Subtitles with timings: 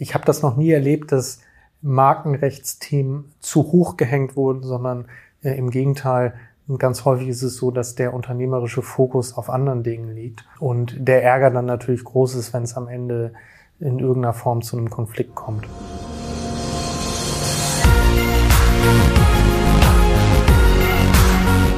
[0.00, 1.40] ich habe das noch nie erlebt, dass
[1.82, 5.06] Markenrechtsthemen zu hoch gehängt wurden, sondern
[5.42, 6.34] äh, im Gegenteil,
[6.78, 11.22] ganz häufig ist es so, dass der unternehmerische Fokus auf anderen Dingen liegt und der
[11.22, 13.34] Ärger dann natürlich groß ist, wenn es am Ende
[13.78, 15.66] in irgendeiner Form zu einem Konflikt kommt.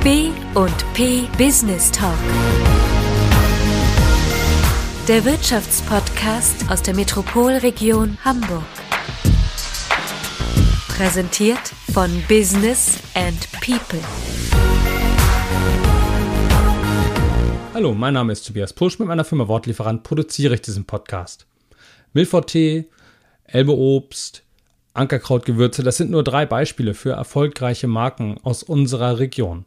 [0.04, 2.18] B und P Business Talk.
[5.08, 8.62] Der Wirtschaftspodcast aus der Metropolregion Hamburg.
[10.86, 11.58] Präsentiert
[11.92, 13.98] von Business and People.
[17.74, 19.00] Hallo, mein Name ist Tobias Pusch.
[19.00, 21.46] Mit meiner Firma Wortlieferant produziere ich diesen Podcast.
[22.12, 22.84] Milford-Tee,
[23.46, 24.44] Elbe-Obst,
[24.94, 29.64] Ankerkrautgewürze, das sind nur drei Beispiele für erfolgreiche Marken aus unserer Region.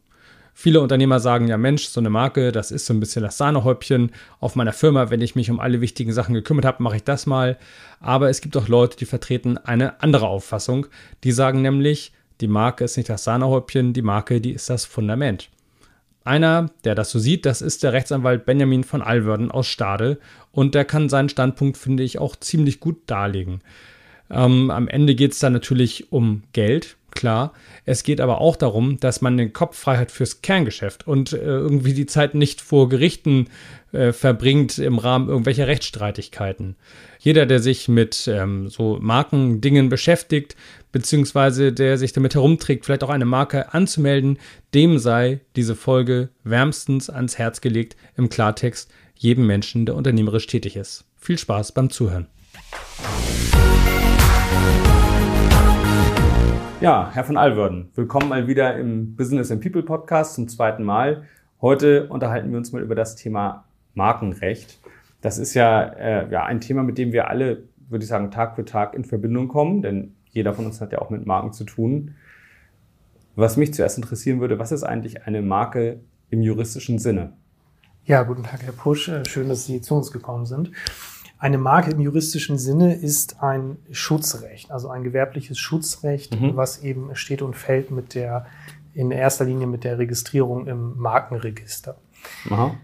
[0.58, 4.10] Viele Unternehmer sagen ja, Mensch, so eine Marke, das ist so ein bisschen das Sahnehäubchen
[4.40, 5.10] auf meiner Firma.
[5.10, 7.58] Wenn ich mich um alle wichtigen Sachen gekümmert habe, mache ich das mal.
[8.00, 10.86] Aber es gibt auch Leute, die vertreten eine andere Auffassung.
[11.24, 15.50] Die sagen nämlich, die Marke ist nicht das Sahnehäubchen, die Marke, die ist das Fundament.
[16.24, 20.18] Einer, der das so sieht, das ist der Rechtsanwalt Benjamin von Alwörden aus Stade
[20.52, 23.60] und der kann seinen Standpunkt, finde ich, auch ziemlich gut darlegen.
[24.30, 27.52] Ähm, am Ende geht es dann natürlich um Geld, klar.
[27.84, 31.38] Es geht aber auch darum, dass man den Kopf frei hat fürs Kerngeschäft und äh,
[31.38, 33.48] irgendwie die Zeit nicht vor Gerichten
[33.92, 36.76] äh, verbringt im Rahmen irgendwelcher Rechtsstreitigkeiten.
[37.18, 40.54] Jeder, der sich mit ähm, so Markendingen beschäftigt,
[40.92, 44.38] beziehungsweise der sich damit herumträgt, vielleicht auch eine Marke anzumelden,
[44.74, 50.76] dem sei diese Folge wärmstens ans Herz gelegt, im Klartext jedem Menschen, der unternehmerisch tätig
[50.76, 51.04] ist.
[51.16, 52.28] Viel Spaß beim Zuhören.
[56.86, 61.24] Ja, Herr von Alwörden, willkommen mal wieder im Business and People Podcast zum zweiten Mal.
[61.60, 64.78] Heute unterhalten wir uns mal über das Thema Markenrecht.
[65.20, 68.54] Das ist ja, äh, ja ein Thema, mit dem wir alle, würde ich sagen, Tag
[68.54, 71.64] für Tag in Verbindung kommen, denn jeder von uns hat ja auch mit Marken zu
[71.64, 72.14] tun.
[73.34, 75.98] Was mich zuerst interessieren würde, was ist eigentlich eine Marke
[76.30, 77.32] im juristischen Sinne?
[78.04, 79.08] Ja, guten Tag, Herr Pusch.
[79.08, 80.70] Äh, schön, dass Sie zu uns gekommen sind.
[81.38, 86.56] Eine Marke im juristischen Sinne ist ein Schutzrecht, also ein gewerbliches Schutzrecht, mhm.
[86.56, 88.46] was eben steht und fällt mit der,
[88.94, 91.96] in erster Linie mit der Registrierung im Markenregister.
[92.50, 92.74] Aha.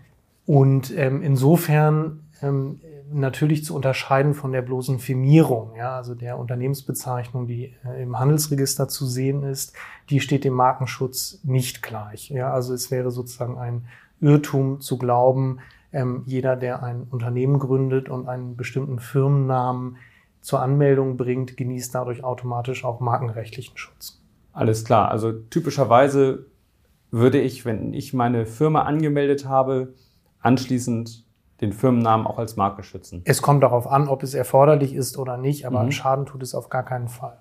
[0.45, 2.81] Und ähm, insofern ähm,
[3.11, 8.89] natürlich zu unterscheiden von der bloßen Firmierung, ja, also der Unternehmensbezeichnung, die äh, im Handelsregister
[8.89, 9.75] zu sehen ist,
[10.11, 12.31] die steht dem Markenschutz nicht gleich.
[12.31, 13.87] Ja, also es wäre sozusagen ein
[14.21, 15.59] Irrtum zu glauben,
[15.93, 19.97] ähm, jeder, der ein Unternehmen gründet und einen bestimmten Firmennamen
[20.41, 24.21] zur Anmeldung bringt, genießt dadurch automatisch auch markenrechtlichen Schutz.
[24.53, 25.11] Alles klar.
[25.11, 26.47] Also typischerweise
[27.11, 29.95] würde ich, wenn ich meine Firma angemeldet habe,
[30.41, 31.25] anschließend
[31.61, 33.23] den Firmennamen auch als Marke schützen.
[33.25, 35.93] Es kommt darauf an, ob es erforderlich ist oder nicht, aber mhm.
[35.93, 37.39] Schaden tut es auf gar keinen Fall.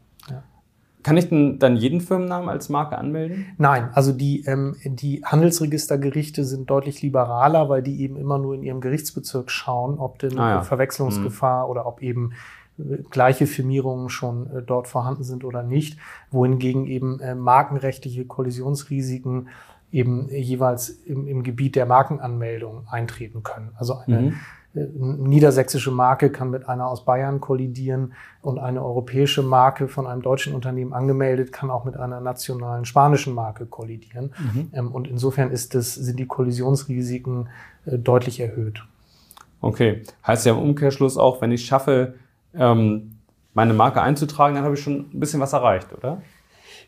[1.03, 3.47] Kann ich denn dann jeden Firmennamen als Marke anmelden?
[3.57, 8.63] Nein, also die, ähm, die Handelsregistergerichte sind deutlich liberaler, weil die eben immer nur in
[8.63, 10.61] ihrem Gerichtsbezirk schauen, ob denn ah, ja.
[10.61, 11.71] Verwechslungsgefahr mhm.
[11.71, 12.33] oder ob eben
[12.77, 15.97] äh, gleiche Firmierungen schon äh, dort vorhanden sind oder nicht,
[16.29, 19.49] wohingegen eben äh, markenrechtliche Kollisionsrisiken
[19.91, 23.71] eben jeweils im, im Gebiet der Markenanmeldung eintreten können.
[23.75, 24.35] Also eine mhm
[24.73, 30.53] niedersächsische Marke kann mit einer aus Bayern kollidieren und eine europäische Marke von einem deutschen
[30.53, 34.33] Unternehmen angemeldet kann auch mit einer nationalen spanischen Marke kollidieren.
[34.39, 34.69] Mhm.
[34.73, 37.49] Ähm, und insofern ist das, sind die Kollisionsrisiken
[37.85, 38.85] äh, deutlich erhöht.
[39.59, 42.15] Okay, heißt ja im Umkehrschluss auch, wenn ich schaffe,
[42.53, 43.17] ähm,
[43.53, 46.21] meine Marke einzutragen, dann habe ich schon ein bisschen was erreicht, oder?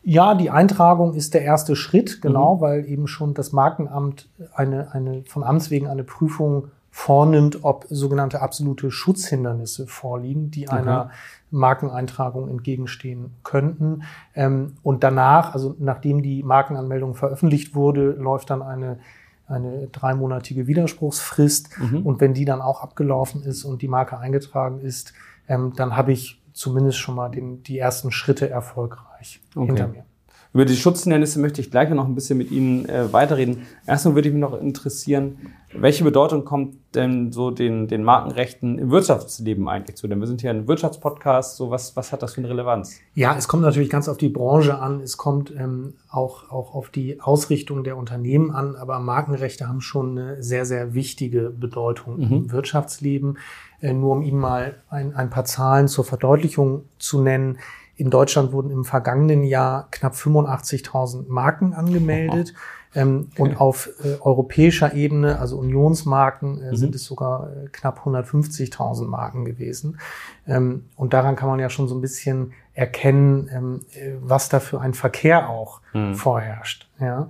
[0.05, 2.61] Ja, die Eintragung ist der erste Schritt, genau, mhm.
[2.61, 8.43] weil eben schon das Markenamt eine, eine von Amts wegen eine Prüfung vornimmt, ob sogenannte
[8.43, 10.77] absolute Schutzhindernisse vorliegen, die okay.
[10.77, 11.09] einer
[11.49, 14.03] Markeneintragung entgegenstehen könnten.
[14.35, 18.99] Ähm, und danach, also nachdem die Markenanmeldung veröffentlicht wurde, läuft dann eine
[19.45, 21.77] eine dreimonatige Widerspruchsfrist.
[21.77, 22.05] Mhm.
[22.05, 25.13] Und wenn die dann auch abgelaufen ist und die Marke eingetragen ist,
[25.49, 29.65] ähm, dann habe ich zumindest schon mal den, die ersten Schritte erfolgreich okay.
[29.65, 30.05] hinter mir.
[30.53, 33.63] Über die Schutzhindernisse möchte ich gleich noch ein bisschen mit Ihnen äh, weiterreden.
[33.87, 35.37] Erstmal würde ich mich noch interessieren,
[35.73, 40.07] welche Bedeutung kommt denn so den, den Markenrechten im Wirtschaftsleben eigentlich zu?
[40.07, 42.99] Denn wir sind hier ein Wirtschaftspodcast, so was, was hat das für eine Relevanz?
[43.15, 46.89] Ja, es kommt natürlich ganz auf die Branche an, es kommt ähm, auch, auch auf
[46.89, 52.31] die Ausrichtung der Unternehmen an, aber Markenrechte haben schon eine sehr, sehr wichtige Bedeutung mhm.
[52.31, 53.39] im Wirtschaftsleben.
[53.81, 57.57] Äh, nur um Ihnen mal ein, ein paar Zahlen zur Verdeutlichung zu nennen.
[57.95, 62.53] In Deutschland wurden im vergangenen Jahr knapp 85.000 Marken angemeldet.
[62.95, 63.41] Ähm, okay.
[63.41, 66.75] Und auf äh, europäischer Ebene, also Unionsmarken, äh, mhm.
[66.75, 69.99] sind es sogar äh, knapp 150.000 Marken gewesen.
[70.47, 74.59] Ähm, und daran kann man ja schon so ein bisschen erkennen, ähm, äh, was da
[74.59, 76.15] für ein Verkehr auch mhm.
[76.15, 76.89] vorherrscht.
[76.99, 77.27] Ja?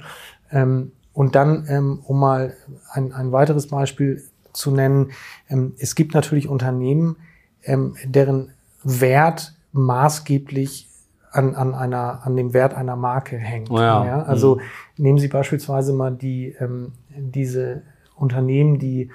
[0.52, 2.56] Ähm, und dann, ähm, um mal
[2.92, 5.12] ein, ein weiteres Beispiel zu nennen,
[5.50, 7.18] ähm, es gibt natürlich Unternehmen,
[7.66, 8.52] deren
[8.84, 10.90] Wert maßgeblich
[11.32, 13.72] an, an, einer, an dem Wert einer Marke hängt.
[13.72, 14.06] Oh ja.
[14.06, 14.24] ja.
[14.24, 14.62] Also mhm.
[15.04, 17.82] nehmen Sie beispielsweise mal die, ähm, diese
[18.16, 19.10] Unternehmen, die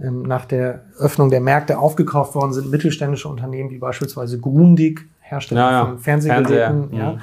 [0.00, 5.60] ähm, nach der Öffnung der Märkte aufgekauft worden sind, mittelständische Unternehmen wie beispielsweise Grundig, Hersteller
[5.60, 5.86] ja, ja.
[5.86, 6.98] von Fernsehgeräten, Fernseher.
[6.98, 7.12] ja.
[7.12, 7.20] Mhm.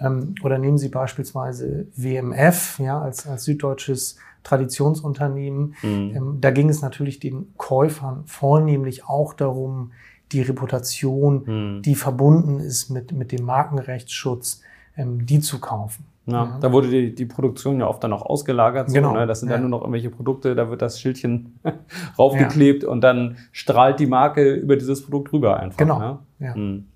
[0.00, 5.74] Ähm, oder nehmen Sie beispielsweise WMF, ja, als, als süddeutsches Traditionsunternehmen.
[5.82, 6.12] Mhm.
[6.14, 9.92] Ähm, da ging es natürlich den Käufern vornehmlich auch darum,
[10.32, 11.82] die Reputation, hm.
[11.82, 14.62] die verbunden ist mit, mit dem Markenrechtsschutz,
[14.96, 16.04] ähm, die zu kaufen.
[16.26, 18.88] Ja, ja, Da wurde die, die Produktion ja oft dann auch ausgelagert.
[18.88, 19.14] So, genau.
[19.14, 19.26] Ne?
[19.26, 19.54] Das sind ja.
[19.54, 21.58] dann nur noch irgendwelche Produkte, da wird das Schildchen
[22.18, 25.78] raufgeklebt und dann strahlt die Marke über dieses Produkt rüber einfach.
[25.78, 25.98] Genau.
[25.98, 26.18] Ne?
[26.38, 26.54] Ja.
[26.54, 26.88] Hm.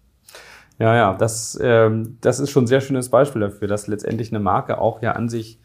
[0.78, 4.40] ja, ja, das, ähm, das ist schon ein sehr schönes Beispiel dafür, dass letztendlich eine
[4.40, 5.60] Marke auch ja an sich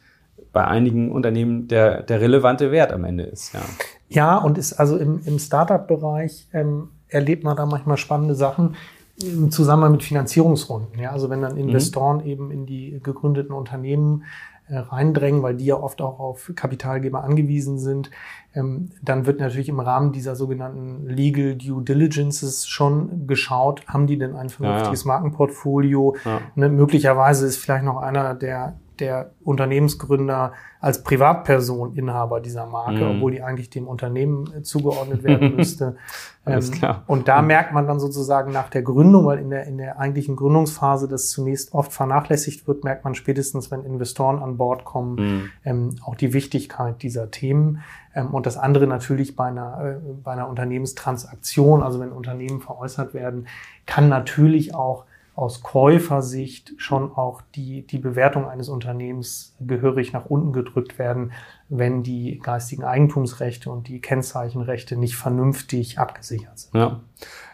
[0.52, 3.54] bei einigen Unternehmen der, der relevante Wert am Ende ist.
[3.54, 3.62] Ja,
[4.08, 8.76] ja und ist also im, im Startup-Bereich ähm, erlebt man da manchmal spannende Sachen
[9.22, 11.00] im Zusammenhang mit Finanzierungsrunden.
[11.00, 11.70] Ja, also wenn dann mhm.
[11.70, 12.26] Investoren mhm.
[12.26, 14.24] eben in die gegründeten Unternehmen
[14.68, 18.12] äh, reindrängen, weil die ja oft auch auf Kapitalgeber angewiesen sind,
[18.54, 24.18] ähm, dann wird natürlich im Rahmen dieser sogenannten Legal Due Diligences schon geschaut, haben die
[24.18, 25.14] denn ein vernünftiges ja, ja.
[25.16, 26.16] Markenportfolio?
[26.24, 26.42] Ja.
[26.56, 33.18] Ne, möglicherweise ist vielleicht noch einer der der Unternehmensgründer als Privatperson Inhaber dieser Marke, mhm.
[33.18, 35.98] obwohl die eigentlich dem Unternehmen äh, zugeordnet werden müsste.
[36.46, 36.62] Ähm.
[37.06, 37.48] Und da mhm.
[37.48, 41.30] merkt man dann sozusagen nach der Gründung, weil in der, in der eigentlichen Gründungsphase das
[41.30, 45.50] zunächst oft vernachlässigt wird, merkt man spätestens, wenn Investoren an Bord kommen, mhm.
[45.66, 47.82] ähm, auch die Wichtigkeit dieser Themen.
[48.16, 53.14] Ähm, und das andere natürlich bei einer, äh, bei einer Unternehmenstransaktion, also wenn Unternehmen veräußert
[53.14, 53.48] werden,
[53.86, 55.06] kann natürlich auch
[55.40, 61.32] aus Käufersicht schon auch die, die Bewertung eines Unternehmens gehörig nach unten gedrückt werden,
[61.70, 66.76] wenn die geistigen Eigentumsrechte und die Kennzeichenrechte nicht vernünftig abgesichert sind.
[66.76, 67.00] Ja.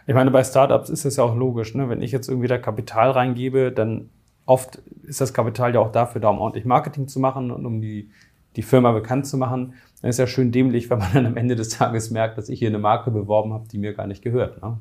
[0.08, 1.88] Ich meine, bei Startups ist es ja auch logisch, ne?
[1.88, 4.10] wenn ich jetzt irgendwie da Kapital reingebe, dann
[4.46, 7.80] oft ist das Kapital ja auch dafür da, um ordentlich Marketing zu machen und um
[7.80, 8.10] die,
[8.56, 9.74] die Firma bekannt zu machen.
[10.02, 12.58] Dann ist ja schön dämlich, wenn man dann am Ende des Tages merkt, dass ich
[12.58, 14.60] hier eine Marke beworben habe, die mir gar nicht gehört.
[14.60, 14.76] Ne?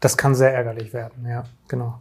[0.00, 1.98] Das kann sehr ärgerlich werden, ja, genau.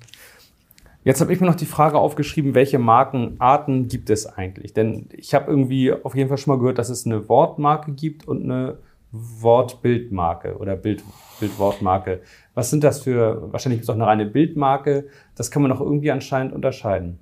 [1.04, 4.74] Jetzt habe ich mir noch die Frage aufgeschrieben, welche Markenarten gibt es eigentlich?
[4.74, 8.28] Denn ich habe irgendwie auf jeden Fall schon mal gehört, dass es eine Wortmarke gibt
[8.28, 8.78] und eine
[9.12, 11.04] Wortbildmarke oder Bild,
[11.40, 12.22] Bildwortmarke.
[12.54, 15.08] Was sind das für, wahrscheinlich gibt es auch eine reine Bildmarke.
[15.36, 17.20] Das kann man auch irgendwie anscheinend unterscheiden.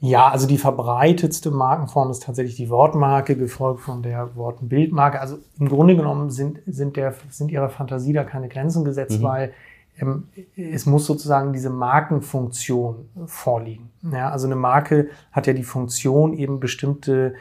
[0.00, 5.20] Ja, also die verbreitetste Markenform ist tatsächlich die Wortmarke, gefolgt von der Wortbildmarke.
[5.20, 9.24] Also im Grunde genommen sind, sind, der, sind ihrer Fantasie da keine Grenzen gesetzt, mhm.
[9.24, 9.52] weil
[10.56, 13.90] es muss sozusagen diese Markenfunktion vorliegen.
[14.12, 17.34] Ja, also eine Marke hat ja die Funktion, eben bestimmte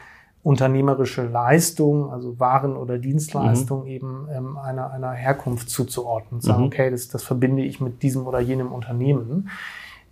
[0.44, 3.90] unternehmerische Leistungen, also Waren oder Dienstleistungen mhm.
[3.90, 6.42] eben ähm, einer, einer Herkunft zuzuordnen.
[6.42, 6.68] Sagen, mhm.
[6.68, 9.50] okay, das, das verbinde ich mit diesem oder jenem Unternehmen.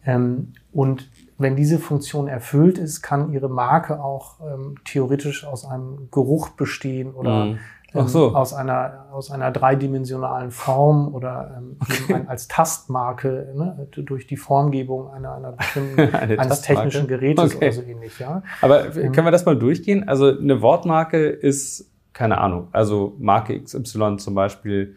[0.06, 6.10] Ähm, und wenn diese Funktion erfüllt ist, kann Ihre Marke auch ähm, theoretisch aus einem
[6.12, 7.60] Geruch bestehen oder mhm
[8.02, 8.36] ähm, so.
[8.36, 11.78] aus, einer, aus einer dreidimensionalen Form oder ähm,
[12.14, 17.66] ein, als Tastmarke ne, durch die Formgebung einer, einer bestimmten, eine eines technischen Gerätes okay.
[17.66, 18.20] oder so ähnlich.
[18.20, 18.44] Ja.
[18.62, 20.08] Aber ähm, können wir das mal durchgehen?
[20.08, 24.96] Also eine Wortmarke ist, keine Ahnung, also Marke XY zum Beispiel,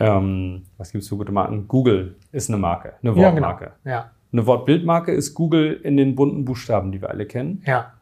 [0.00, 1.66] ähm, was gibt es für gute Marken?
[1.66, 3.64] Google ist eine Marke, eine Wortmarke.
[3.64, 3.96] Ja, genau.
[3.96, 4.10] ja.
[4.30, 7.62] Eine Wortbildmarke ist Google in den bunten Buchstaben, die wir alle kennen.
[7.66, 7.92] Ja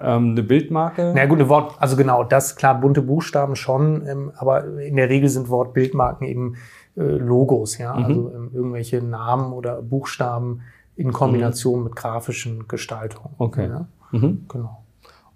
[0.00, 1.12] ähm, eine Bildmarke?
[1.14, 5.08] Na gut, eine Wort, also genau, das klar, bunte Buchstaben schon, ähm, aber in der
[5.08, 6.54] Regel sind Wort-Bildmarken eben
[6.96, 8.04] äh, Logos, ja, mhm.
[8.04, 10.62] also ähm, irgendwelche Namen oder Buchstaben
[10.96, 11.84] in Kombination mhm.
[11.84, 13.34] mit grafischen Gestaltungen.
[13.38, 13.68] Okay.
[13.68, 13.86] Ja?
[14.12, 14.46] Mhm.
[14.48, 14.82] Genau.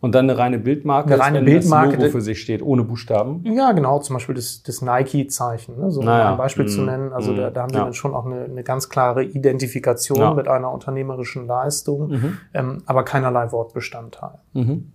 [0.00, 3.45] Und dann eine reine Bildmarke, eine reine Bildmarke, das Logo für sich steht, ohne Buchstaben.
[3.45, 5.90] Ja, genau, zum Beispiel das, das Nike-Zeichen, ne?
[5.90, 6.30] so naja.
[6.30, 6.69] ein Beispiel mm.
[6.69, 7.12] zu nennen.
[7.12, 7.37] Also mm.
[7.37, 7.85] da, da haben wir ja.
[7.85, 10.33] dann schon auch eine, eine ganz klare Identifikation ja.
[10.33, 12.38] mit einer unternehmerischen Leistung, mhm.
[12.54, 14.38] ähm, aber keinerlei Wortbestandteil.
[14.54, 14.92] Mhm.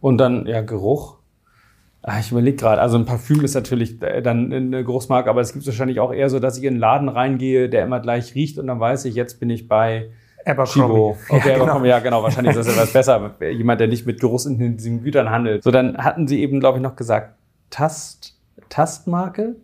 [0.00, 1.18] Und dann, ja, Geruch.
[2.02, 5.52] Ah, ich überlege gerade, also ein Parfüm ist natürlich äh, dann eine Großmarke, aber es
[5.52, 8.58] gibt wahrscheinlich auch eher so, dass ich in einen Laden reingehe, der immer gleich riecht
[8.58, 10.10] und dann weiß ich, jetzt bin ich bei
[10.44, 11.18] Abercrombie.
[11.28, 11.96] Okay, ja, Abercrombie, genau.
[11.96, 13.34] ja genau, wahrscheinlich ist das etwas besser.
[13.40, 15.62] Jemand, der nicht mit geruchsintensiven Gütern handelt.
[15.62, 17.34] So, dann hatten Sie eben, glaube ich, noch gesagt,
[17.70, 18.36] Tast,
[18.68, 19.56] Tastmarke?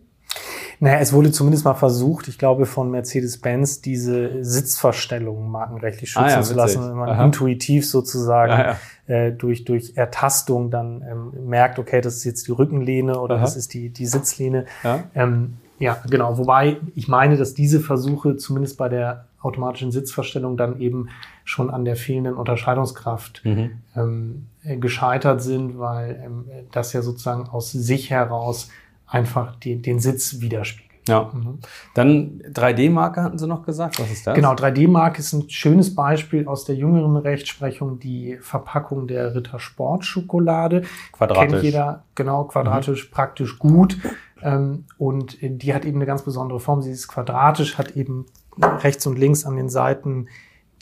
[0.79, 6.29] Naja, es wurde zumindest mal versucht, ich glaube, von Mercedes-Benz diese Sitzverstellung markenrechtlich schützen Ah
[6.29, 7.25] ja, zu lassen, wenn man Aha.
[7.25, 8.75] intuitiv sozusagen Ja,
[9.07, 13.41] Äh, durch, durch Ertastung dann ähm, merkt, okay, das ist jetzt die Rückenlehne oder Aha.
[13.41, 14.65] das ist die, die Sitzlehne.
[14.83, 15.05] Ja.
[15.15, 16.37] Ähm, ja, genau.
[16.37, 21.09] Wobei ich meine, dass diese Versuche zumindest bei der automatischen Sitzverstellung dann eben
[21.43, 23.71] schon an der fehlenden Unterscheidungskraft Mhm.
[23.95, 28.69] ähm, äh, gescheitert sind, weil ähm, das ja sozusagen aus sich heraus
[29.07, 30.87] einfach die, den Sitz widerspiegelt.
[31.07, 31.31] Ja.
[31.33, 31.59] Mhm.
[31.93, 33.99] Dann 3D-Marke hatten Sie noch gesagt.
[33.99, 34.35] Was ist das?
[34.35, 40.83] Genau, 3D-Mark ist ein schönes Beispiel aus der jüngeren Rechtsprechung, die Verpackung der Ritter Sportschokolade.
[41.13, 41.51] Quadratisch.
[41.51, 43.97] Kennt jeder, genau, quadratisch, praktisch gut.
[44.41, 46.81] Ähm, und die hat eben eine ganz besondere Form.
[46.81, 48.25] Sie ist quadratisch, hat eben
[48.61, 50.27] rechts und links an den Seiten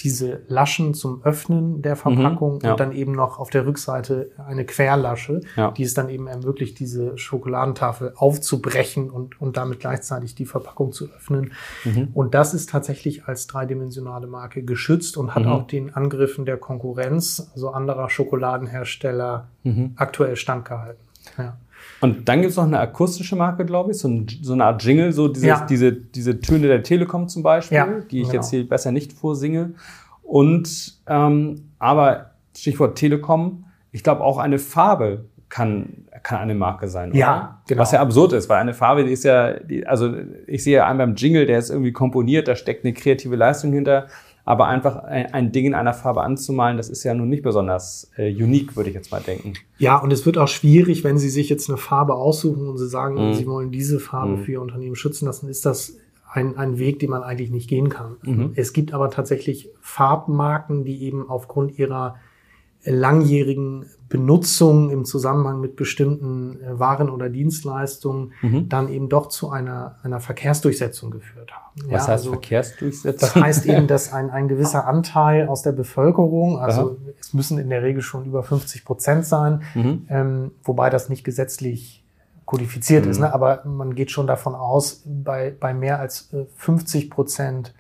[0.02, 2.72] diese Laschen zum Öffnen der Verpackung Mhm, ja.
[2.72, 5.72] und dann eben noch auf der Rückseite eine Querlasche, Ja.
[5.72, 11.06] die es dann eben ermöglicht, diese Schokoladentafel aufzubrechen und, und damit gleichzeitig die Verpackung zu
[11.16, 11.54] öffnen.
[11.86, 12.10] Mhm.
[12.14, 15.50] Und das ist tatsächlich als dreidimensionale Marke geschützt und hat Mhm.
[15.50, 19.94] auch den Angriffen der Konkurrenz, also anderer Schokoladenhersteller, Mhm.
[19.96, 21.02] aktuell standgehalten.
[21.38, 21.58] Ja.
[22.02, 24.84] Und dann gibt es noch eine akustische Marke, glaube ich, so, ein, so eine Art
[24.84, 25.66] Jingle, so dieses, Ja.
[25.68, 28.34] diese, diese Töne der Telekom zum Beispiel, Ja, die ich genau.
[28.36, 29.74] jetzt hier besser nicht vorsinge.
[30.24, 37.12] Und ähm, aber Stichwort Telekom, ich glaube auch eine Farbe kann, kann eine Marke sein.
[37.12, 37.20] Oder?
[37.20, 37.82] Ja, genau.
[37.82, 40.14] Was ja absurd ist, weil eine Farbe, die ist ja, die, also
[40.48, 44.08] ich sehe einen beim Jingle, der ist irgendwie komponiert, da steckt eine kreative Leistung hinter.
[44.48, 48.12] Aber einfach ein, ein Ding in einer Farbe anzumalen, das ist ja nun nicht besonders
[48.16, 49.54] äh, unique, würde ich jetzt mal denken.
[49.80, 52.88] ja, und es wird auch schwierig, wenn Sie sich jetzt eine Farbe aussuchen und Sie
[52.88, 53.34] sagen, Mhm.
[53.34, 54.44] Sie wollen diese Farbe Mhm.
[54.44, 55.98] für Ihr Unternehmen schützen lassen, ist das
[56.32, 58.18] ein, ein Weg, den man eigentlich nicht gehen kann.
[58.24, 58.52] Mhm.
[58.56, 62.16] Es gibt aber tatsächlich Farbmarken, die eben aufgrund ihrer
[62.84, 68.70] langjährigen Benutzung im Zusammenhang mit bestimmten äh, Waren oder Dienstleistungen Mhm.
[68.70, 71.82] dann eben doch zu einer, einer Verkehrsdurchsetzung geführt haben.
[71.86, 73.20] Was Ja, heißt also, Verkehrsdurchsetzung?
[73.20, 77.70] Das heißt eben, dass ein, ein gewisser Anteil aus der Bevölkerung, also es müssen in
[77.70, 80.06] der Regel schon über 50 Prozent sein, Mhm.
[80.10, 82.04] ähm, wobei das nicht gesetzlich
[82.46, 83.24] kodifiziert ist, Mhm.
[83.24, 83.34] ne?
[83.34, 87.74] aber man geht schon davon aus, bei, bei mehr als äh, 50 Prozent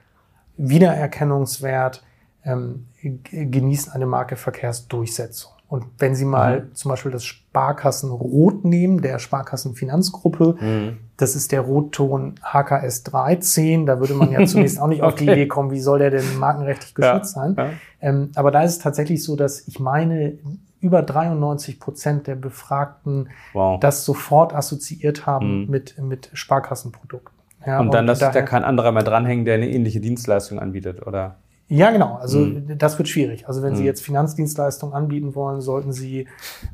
[0.57, 2.03] Wiedererkennungswert
[2.43, 2.85] ähm,
[3.23, 5.51] genießt eine Marke Verkehrsdurchsetzung.
[5.67, 6.75] Und wenn Sie mal Mhm.
[6.75, 10.97] zum Beispiel das Sparkassenrot nehmen, der Sparkassenfinanzgruppe, Mhm.
[11.17, 13.85] das ist der Rotton HKS 13.
[13.85, 15.33] Da würde man ja zunächst auch nicht auf die Okay.
[15.33, 17.55] Idee kommen, wie soll der denn markenrechtlich geschützt sein.
[17.57, 17.69] Ja.
[18.01, 20.37] Ähm, aber da ist es tatsächlich so, dass ich meine,
[20.81, 23.79] über 93 Prozent der Befragten Wow.
[23.79, 25.69] das sofort assoziiert haben Mhm.
[25.71, 27.33] mit, mit Sparkassenprodukten.
[27.65, 31.05] Ja, und dann lässt sich da kein anderer mehr dranhängen, der eine ähnliche Dienstleistung anbietet,
[31.07, 31.37] oder?
[31.67, 32.15] Ja, genau.
[32.17, 32.77] Also Mhm.
[32.77, 33.47] das wird schwierig.
[33.47, 33.87] Also wenn Sie Mhm.
[33.87, 36.27] jetzt Finanzdienstleistungen anbieten wollen, sollten Sie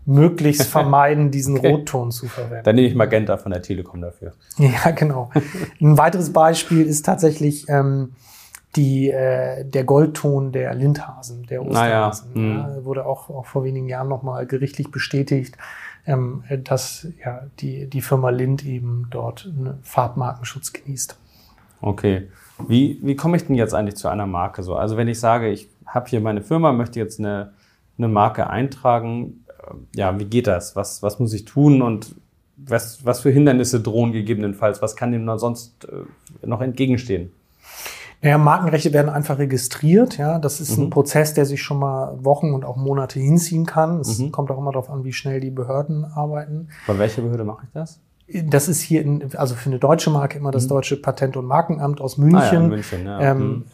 [0.05, 1.71] möglichst vermeiden, diesen Okay.
[1.71, 2.65] Rotton zu verwenden.
[2.65, 4.33] Dann nehme ich Magenta von der Telekom dafür.
[4.57, 5.29] Ja, genau.
[5.79, 8.13] Ein weiteres Beispiel ist tatsächlich ähm,
[8.75, 12.33] die, äh, der Goldton der Lindhasen, der Naja, Osterhasen.
[12.35, 12.57] hm.
[12.57, 15.55] Ja, wurde auch, auch vor wenigen Jahren nochmal gerichtlich bestätigt,
[16.05, 21.15] ähm, dass ja, die, die Firma Lind eben dort einen Farbmarkenschutz genießt.
[21.81, 22.27] Okay.
[22.67, 24.75] Wie, wie komme ich denn jetzt eigentlich zu einer Marke so?
[24.75, 27.53] Also wenn ich sage, ich habe hier meine Firma, möchte jetzt eine,
[27.97, 30.75] eine Marke eintragen, äh, ja, wie geht das?
[30.75, 32.15] Was, was muss ich tun und
[32.57, 34.81] was, was für Hindernisse drohen gegebenenfalls?
[34.81, 37.31] Was kann dem noch sonst äh, noch entgegenstehen?
[38.23, 40.19] Naja, Markenrechte werden einfach registriert.
[40.19, 40.83] Ja, das ist Mhm.
[40.85, 43.99] ein Prozess, der sich schon mal Wochen und auch Monate hinziehen kann.
[44.01, 44.31] Es Mhm.
[44.31, 46.67] kommt auch immer darauf an, wie schnell die Behörden arbeiten.
[46.85, 47.99] Bei welcher Behörde mache ich das?
[48.45, 50.69] Das ist hier, in, also für eine deutsche Marke immer das Mhm.
[50.69, 52.69] deutsche Patent- und Markenamt aus Ah ja, München.
[52.69, 53.19] München, ja.
[53.19, 53.65] Ähm,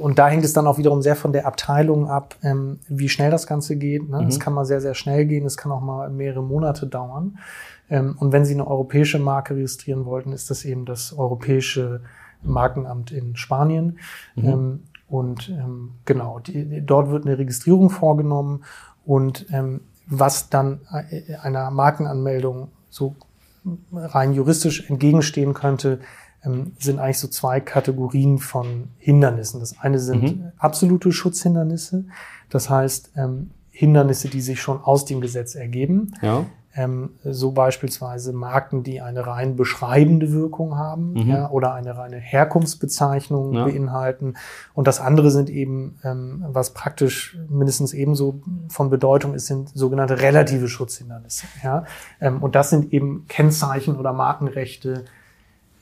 [0.00, 3.30] und da hängt es dann auch wiederum sehr von der Abteilung ab, ähm, wie schnell
[3.30, 4.08] das Ganze geht.
[4.08, 4.22] Ne?
[4.22, 4.28] Mhm.
[4.28, 7.38] Es kann mal sehr, sehr schnell gehen, es kann auch mal mehrere Monate dauern.
[7.90, 12.02] Ähm, und wenn Sie eine europäische Marke registrieren wollten, ist das eben das europäische
[12.42, 13.98] Markenamt in Spanien.
[14.36, 14.44] Mhm.
[14.48, 18.62] Ähm, und ähm, genau, die, dort wird eine Registrierung vorgenommen
[19.04, 20.80] und ähm, was dann
[21.10, 23.16] äh, einer Markenanmeldung so
[23.92, 26.00] rein juristisch entgegenstehen könnte,
[26.44, 29.60] ähm, sind eigentlich so zwei Kategorien von Hindernissen.
[29.60, 30.52] Das eine sind Mhm.
[30.56, 32.04] absolute Schutzhindernisse,
[32.48, 36.12] das heißt ähm, Hindernisse, die sich schon aus dem Gesetz ergeben.
[36.22, 36.46] Ja.
[36.76, 41.28] Ähm, so beispielsweise Marken, die eine rein beschreibende Wirkung haben Mhm.
[41.28, 43.64] ja, oder eine reine Herkunftsbezeichnung Ja.
[43.64, 44.34] beinhalten.
[44.74, 50.20] Und das andere sind eben, ähm, was praktisch mindestens ebenso von Bedeutung ist, sind sogenannte
[50.20, 51.46] relative Schutzhindernisse.
[51.64, 51.84] Ja?
[52.20, 55.06] Ähm, und das sind eben Kennzeichen oder Markenrechte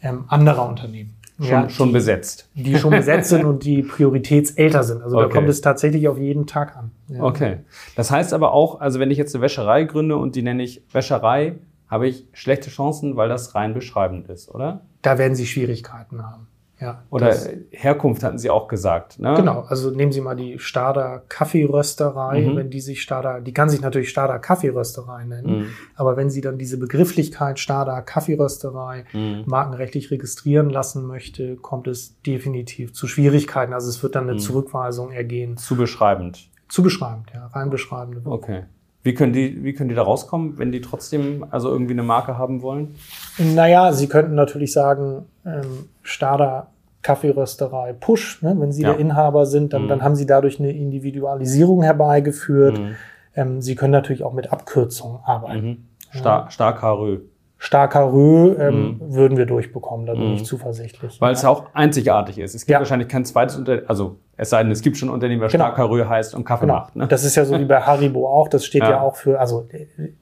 [0.01, 1.18] ähm, anderer Unternehmen.
[1.41, 2.49] Schon, ja, schon die, besetzt.
[2.55, 5.03] die schon besetzt sind und die prioritätsälter sind.
[5.03, 5.35] Also da Okay.
[5.35, 6.91] kommt es tatsächlich auf jeden Tag an.
[7.09, 7.23] Ja.
[7.23, 7.59] Okay.
[7.95, 10.83] Das heißt aber auch, also wenn ich jetzt eine Wäscherei gründe und die nenne ich
[10.93, 11.55] Wäscherei,
[11.89, 14.81] habe ich schlechte Chancen, weil das rein beschreibend ist, oder?
[15.03, 16.49] da werden Sie Schwierigkeiten haben.
[16.81, 17.35] Ja, Oder
[17.71, 19.19] Herkunft hatten Sie auch gesagt.
[19.19, 19.35] Ne?
[19.35, 22.57] Genau, also nehmen Sie mal die Stader Kaffeerösterei, mhm.
[22.57, 25.67] wenn die sich Stader, die kann sich natürlich Stader Kaffeerösterei nennen, mhm.
[25.97, 29.43] aber wenn sie dann diese Begrifflichkeit Stader Kaffeerösterei mhm.
[29.47, 33.73] markenrechtlich registrieren lassen möchte, kommt es definitiv zu Schwierigkeiten.
[33.73, 34.39] Also es wird dann eine mhm.
[34.39, 35.57] Zurückweisung ergehen.
[35.57, 36.49] Zu beschreibend.
[36.69, 38.23] Zu beschreibend, ja, rein beschreibende.
[38.25, 38.65] Okay.
[39.03, 42.37] Wie können, die, wie können die da rauskommen, wenn die trotzdem also irgendwie eine Marke
[42.37, 42.97] haben wollen?
[43.39, 46.69] Naja, sie könnten natürlich sagen, ähm, Stader
[47.03, 48.57] Kaffeerösterei Push, ne?
[48.59, 48.91] wenn sie ja.
[48.91, 49.89] der Inhaber sind, dann, mhm.
[49.89, 52.79] dann haben sie dadurch eine Individualisierung herbeigeführt.
[52.79, 52.97] Mhm.
[53.35, 55.67] Ähm, sie können natürlich auch mit Abkürzungen arbeiten.
[56.13, 56.19] Mhm.
[56.19, 56.51] Star ja.
[56.51, 57.21] Starkarö.
[57.61, 59.15] Starkarö ähm, mhm.
[59.15, 60.45] würden wir durchbekommen, da bin ich mhm.
[60.45, 61.21] zuversichtlich.
[61.21, 61.39] Weil ja.
[61.39, 62.55] es auch einzigartig ist.
[62.55, 65.51] Es gibt wahrscheinlich kein zweites Unternehmen, also es sei denn, es gibt schon Unternehmen, das
[65.51, 65.65] genau.
[65.65, 66.75] Starkarö heißt und Kaffee genau.
[66.75, 66.95] macht.
[66.95, 67.09] Ne?
[67.09, 69.69] Das ist ja so wie bei Haribo auch, das steht ja, auch für, also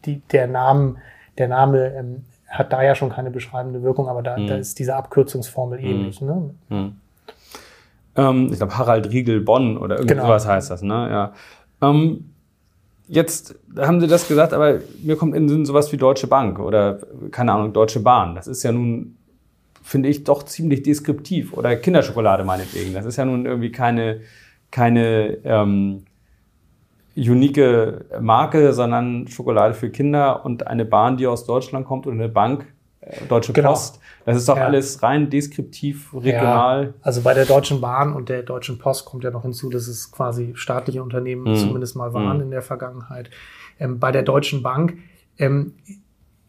[0.06, 0.96] die, der Name,
[1.36, 4.46] der Name ähm, hat da ja schon keine beschreibende Wirkung, aber da, mhm.
[4.46, 5.84] da ist diese Abkürzungsformel mhm.
[5.84, 6.22] ähnlich.
[6.22, 6.54] Ne?
[6.70, 6.96] Mhm.
[8.16, 10.54] Ähm, ich glaube, Harald Riegel Bonn oder irgendwas genau.
[10.54, 10.80] heißt das.
[10.80, 11.08] Ne?
[11.10, 11.32] Ja.
[11.82, 12.30] Ähm,
[13.08, 16.58] jetzt haben Sie das gesagt, aber mir kommt in den Sinn sowas wie Deutsche Bank
[16.58, 18.34] oder, keine Ahnung, Deutsche Bahn.
[18.34, 19.16] Das ist ja nun,
[19.82, 21.52] finde ich, doch ziemlich deskriptiv.
[21.52, 22.94] Oder Kinderschokolade meinetwegen.
[22.94, 24.20] Das ist ja nun irgendwie keine,
[24.70, 26.04] keine ähm,
[27.16, 27.60] unique
[28.20, 32.66] Marke, sondern Schokolade für Kinder und eine Bahn, die aus Deutschland kommt und eine Bank,
[33.28, 33.70] Deutsche genau.
[33.70, 34.00] Post.
[34.24, 34.66] Das ist doch ja.
[34.66, 36.84] alles rein deskriptiv, regional.
[36.84, 39.86] Ja, also bei der Deutschen Bahn und der Deutschen Post kommt ja noch hinzu, dass
[39.86, 41.56] es quasi staatliche Unternehmen mhm.
[41.56, 42.44] zumindest mal waren mhm.
[42.44, 43.30] in der Vergangenheit.
[43.78, 44.98] Ähm, bei der Deutschen Bank
[45.38, 45.74] ähm,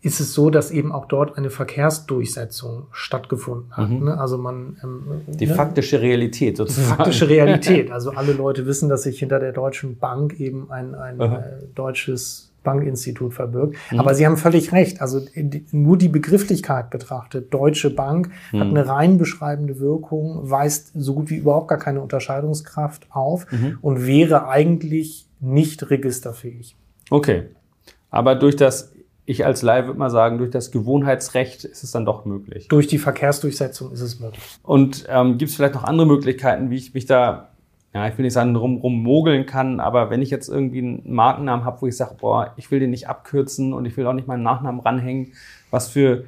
[0.02, 3.90] ist es so, dass eben auch dort eine Verkehrsdurchsetzung stattgefunden hat.
[3.90, 4.06] Mhm.
[4.06, 4.20] Ne?
[4.20, 5.54] Also man ähm, die ne?
[5.54, 6.88] faktische Realität sozusagen.
[6.88, 7.92] Die faktische Realität.
[7.92, 11.42] Also alle Leute wissen, dass sich hinter der Deutschen Bank eben ein, ein äh,
[11.76, 13.76] deutsches Bankinstitut verbirgt.
[13.92, 14.00] Mhm.
[14.00, 15.02] Aber Sie haben völlig recht.
[15.02, 18.60] Also die, nur die Begrifflichkeit betrachtet, Deutsche Bank mhm.
[18.60, 23.78] hat eine rein beschreibende Wirkung, weist so gut wie überhaupt gar keine Unterscheidungskraft auf mhm.
[23.82, 26.76] und wäre eigentlich nicht registerfähig.
[27.10, 27.44] Okay.
[28.10, 28.92] Aber durch das
[29.30, 32.70] ich als Laie würde mal sagen, durch das Gewohnheitsrecht ist es dann doch möglich.
[32.70, 34.42] Durch die Verkehrsdurchsetzung ist es möglich.
[34.64, 37.50] Und ähm, gibt es vielleicht noch andere Möglichkeiten, wie ich mich da,
[37.98, 41.66] ja, ich will nicht sagen, rum, rummogeln kann, aber wenn ich jetzt irgendwie einen Markennamen
[41.66, 44.28] habe, wo ich sage, boah, ich will den nicht abkürzen und ich will auch nicht
[44.28, 45.34] meinen Nachnamen ranhängen,
[45.72, 46.26] was für,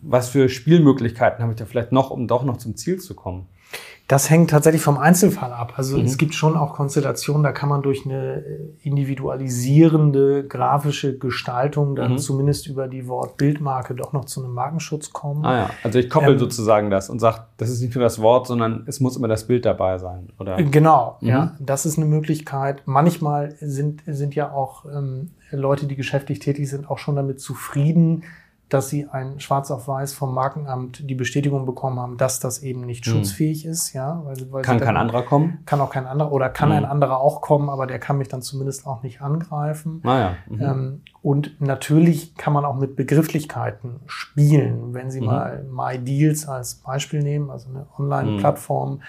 [0.00, 3.46] was für Spielmöglichkeiten habe ich da vielleicht noch, um doch noch zum Ziel zu kommen?
[4.08, 5.74] Das hängt tatsächlich vom Einzelfall ab.
[5.76, 6.04] Also mhm.
[6.04, 12.12] es gibt schon auch Konstellationen, da kann man durch eine äh, individualisierende grafische Gestaltung dann
[12.12, 12.18] mhm.
[12.18, 15.46] zumindest über die Wort-Bildmarke doch noch zu einem Markenschutz kommen.
[15.46, 18.20] Ah ja, also ich koppel ähm, sozusagen das und sage, das ist nicht nur das
[18.20, 20.56] Wort, sondern es muss immer das Bild dabei sein, oder?
[20.62, 21.28] Genau, mhm.
[21.28, 22.82] ja, das ist eine Möglichkeit.
[22.84, 28.24] Manchmal sind, sind ja auch ähm, Leute, die geschäftlich tätig sind, auch schon damit zufrieden,
[28.72, 32.82] dass sie ein Schwarz auf Weiß vom Markenamt die Bestätigung bekommen haben, dass das eben
[32.86, 33.10] nicht mhm.
[33.10, 33.92] schutzfähig ist.
[33.92, 35.58] Ja, weil, weil kann kein anderer kommen?
[35.66, 36.76] Kann auch kein anderer oder kann mhm.
[36.76, 40.00] ein anderer auch kommen, aber der kann mich dann zumindest auch nicht angreifen.
[40.04, 40.36] Ah, ja.
[40.48, 40.62] Mhm.
[40.62, 44.94] Ähm, und natürlich kann man auch mit Begrifflichkeiten spielen.
[44.94, 45.26] Wenn Sie mhm.
[45.26, 49.02] mal MyDeals als Beispiel nehmen, also eine Online-Plattform,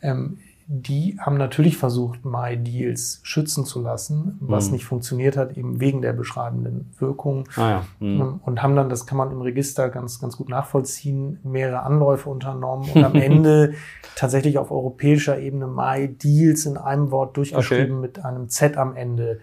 [0.00, 0.38] ähm,
[0.70, 4.74] die haben natürlich versucht, MyDeals schützen zu lassen, was mhm.
[4.74, 7.48] nicht funktioniert hat, eben wegen der beschreibenden Wirkung.
[7.56, 7.84] Ah ja.
[8.00, 8.40] mhm.
[8.44, 12.86] Und haben dann, das kann man im Register ganz, ganz gut nachvollziehen, mehrere Anläufe unternommen
[12.94, 13.74] und am Ende
[14.14, 18.06] tatsächlich auf europäischer Ebene MyDeals in einem Wort durchgeschrieben okay.
[18.06, 19.40] mit einem Z am Ende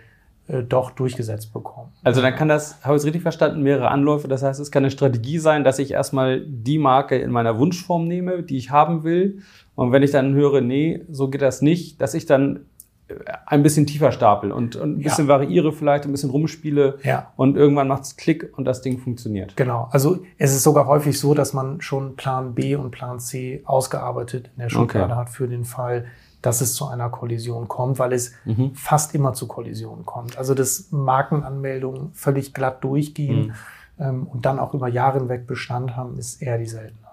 [0.48, 1.92] äh, doch durchgesetzt bekommen.
[2.04, 4.28] Also dann kann das, habe ich es richtig verstanden, mehrere Anläufe.
[4.28, 8.08] Das heißt, es kann eine Strategie sein, dass ich erstmal die Marke in meiner Wunschform
[8.08, 9.42] nehme, die ich haben will
[9.76, 12.62] und wenn ich dann höre, nee, so geht das nicht, dass ich dann
[13.08, 15.34] äh, ein bisschen tiefer stapel und, und ein bisschen ja.
[15.34, 17.32] variiere vielleicht, ein bisschen rumspiele ja.
[17.36, 19.56] und irgendwann macht es Klick und das Ding funktioniert.
[19.58, 19.88] Genau.
[19.92, 24.50] Also es ist sogar häufig so, dass man schon Plan B und Plan C ausgearbeitet
[24.56, 25.16] in der Schublade okay.
[25.16, 26.06] hat für den Fall,
[26.42, 28.72] dass es zu einer Kollision kommt, weil es mhm.
[28.76, 30.38] fast immer zu Kollisionen kommt.
[30.38, 33.54] Also dass Markenanmeldungen völlig glatt durchgehen mhm.
[34.00, 37.05] ähm, und dann auch über Jahre hinweg Bestand haben, ist eher die Seltenheit.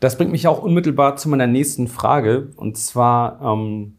[0.00, 2.48] Das bringt mich auch unmittelbar zu meiner nächsten Frage.
[2.56, 3.96] Und zwar, ähm,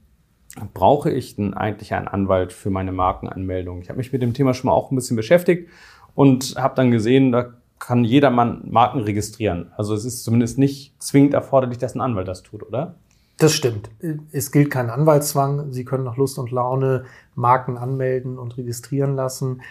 [0.74, 3.82] brauche ich denn eigentlich einen Anwalt für meine Markenanmeldung?
[3.82, 5.70] Ich habe mich mit dem Thema schon mal auch ein bisschen beschäftigt
[6.16, 9.72] und habe dann gesehen, da kann jedermann Marken registrieren.
[9.78, 12.96] Also es ist zumindest nicht zwingend erforderlich, dass ein Anwalt das tut, oder?
[13.38, 13.90] Das stimmt.
[14.32, 15.72] Es gilt kein Anwaltszwang.
[15.72, 19.62] Sie können nach Lust und Laune Marken anmelden und registrieren lassen.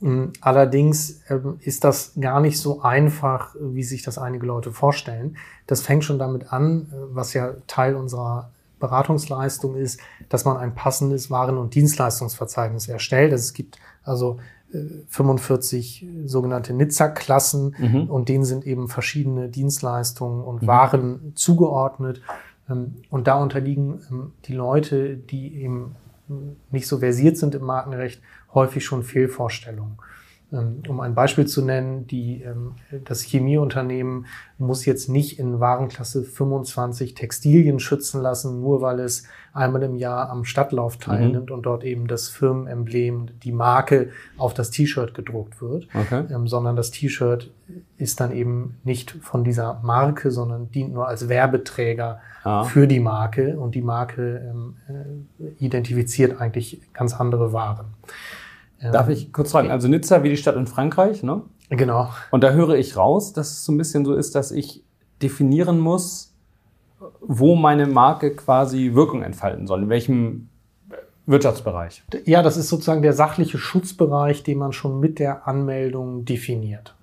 [0.00, 5.36] Mm, allerdings ähm, ist das gar nicht so einfach, wie sich das einige Leute vorstellen.
[5.66, 10.74] Das fängt schon damit an, äh, was ja Teil unserer Beratungsleistung ist, dass man ein
[10.74, 13.32] passendes Waren- und Dienstleistungsverzeichnis erstellt.
[13.32, 14.38] Es gibt also
[15.08, 18.10] 45 sogenannte Nizza-Klassen Mhm.
[18.10, 22.20] und denen sind eben verschiedene Dienstleistungen und Waren zugeordnet.
[22.68, 25.94] Ähm, Und da unterliegen ähm, die Leute, die eben
[26.70, 28.22] nicht so versiert sind im Markenrecht,
[28.54, 29.96] häufig schon Fehlvorstellungen.
[30.52, 32.72] Ähm, Um ein Beispiel zu nennen, die, ähm,
[33.04, 34.26] das Chemieunternehmen
[34.58, 40.28] muss jetzt nicht in Warenklasse 25 Textilien schützen lassen, nur weil es einmal im Jahr
[40.30, 45.88] am Stadtlauf teilnimmt und dort eben das Firmenemblem, die Marke auf das T-Shirt gedruckt wird,
[45.94, 46.24] Okay.
[46.32, 47.50] ähm, sondern das T-Shirt
[47.96, 52.64] ist dann eben nicht von dieser Marke, sondern dient nur als Werbeträger Ah.
[52.64, 54.76] für die Marke und die Marke ähm,
[55.40, 57.86] äh, identifiziert eigentlich ganz andere Waren.
[58.92, 59.70] Darf ich kurz fragen?
[59.70, 61.42] Also Nizza wie die Stadt in Frankreich, ne?
[61.70, 62.10] Genau.
[62.30, 64.84] Und da höre ich raus, dass es so ein bisschen so ist, dass ich
[65.22, 66.34] definieren muss,
[67.20, 70.48] wo meine Marke quasi Wirkung entfalten soll, in welchem
[71.26, 72.02] Wirtschaftsbereich.
[72.26, 76.94] Ja, das ist sozusagen der sachliche Schutzbereich, den man schon mit der Anmeldung definiert.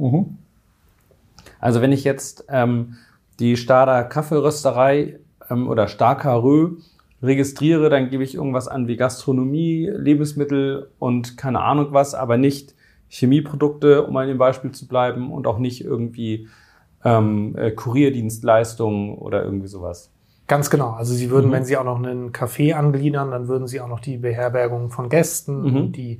[1.60, 2.98] Also wenn ich jetzt ähm,
[3.40, 6.74] die Stader Kaffeerösterei ähm, oder Starker Rö
[7.24, 12.74] registriere, dann gebe ich irgendwas an wie Gastronomie, Lebensmittel und keine Ahnung was, aber nicht
[13.10, 16.48] Chemieprodukte, um an dem Beispiel zu bleiben, und auch nicht irgendwie
[17.04, 20.10] ähm, äh, Kurierdienstleistungen oder irgendwie sowas.
[20.48, 20.92] Ganz genau.
[20.92, 21.54] Also Sie würden, Mhm.
[21.54, 25.10] wenn Sie auch noch einen Café angliedern, dann würden Sie auch noch die Beherbergung von
[25.10, 25.76] Gästen Mhm.
[25.78, 26.20] und die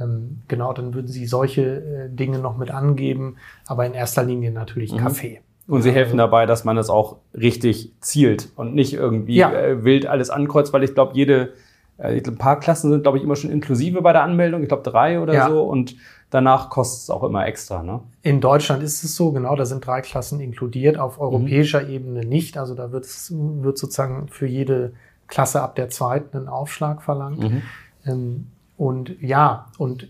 [0.00, 4.50] ähm, genau, dann würden Sie solche äh, Dinge noch mit angeben, aber in erster Linie
[4.50, 4.96] natürlich Mhm.
[4.98, 5.40] Kaffee.
[5.66, 9.52] Und sie helfen dabei, dass man das auch richtig zielt und nicht irgendwie Ja.
[9.52, 11.54] äh, wild alles ankreuzt, weil ich glaube, jede,
[11.98, 14.60] äh, ich glaub, ein paar Klassen sind, glaube ich, immer schon inklusive bei der Anmeldung.
[14.62, 15.48] Ich glaube, drei oder Ja.
[15.48, 15.62] so.
[15.62, 15.96] Und
[16.28, 18.00] danach kostet es auch immer extra, ne?
[18.20, 22.58] In Deutschland ist es so, genau, da sind drei Klassen inkludiert, auf europäischer Ebene nicht.
[22.58, 24.92] Also da wird, es, wird sozusagen für jede
[25.28, 27.38] Klasse ab der zweiten ein Aufschlag verlangt.
[27.40, 27.62] Mhm.
[28.04, 28.46] Ähm,
[28.76, 30.08] und ja, und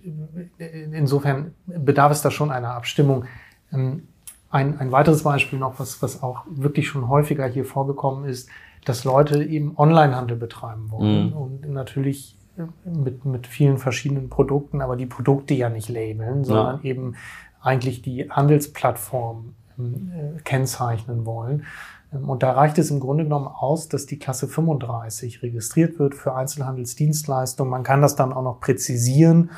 [0.59, 3.27] äh, insofern bedarf es da schon einer Abstimmung.
[3.73, 4.09] Ähm,
[4.55, 8.49] ein, ein weiteres Beispiel noch, was, was auch wirklich schon häufiger hier vorgekommen ist,
[8.85, 11.33] dass Leute eben Onlinehandel betreiben wollen Mhm.
[11.33, 16.83] und natürlich äh, mit, mit vielen verschiedenen Produkten, aber die Produkte ja nicht labeln, sondern
[16.85, 17.14] eben
[17.62, 21.64] eigentlich die Handelsplattform ähm, äh, kennzeichnen wollen.
[22.12, 26.14] Ähm, Und da reicht es im Grunde genommen aus, dass die Klasse 35 registriert wird
[26.14, 27.71] für Einzelhandelsdienstleistungen.
[27.71, 29.51] Man kann das dann auch noch präzisieren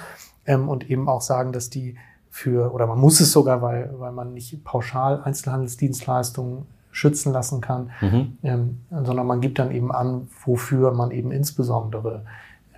[0.46, 1.96] ähm, und eben auch sagen, dass die
[2.36, 7.90] für, oder man muss es sogar, weil, weil man nicht pauschal Einzelhandelsdienstleistungen schützen lassen kann,
[8.02, 8.36] Mhm.
[8.42, 12.24] ähm, sondern man gibt dann eben an, wofür man eben insbesondere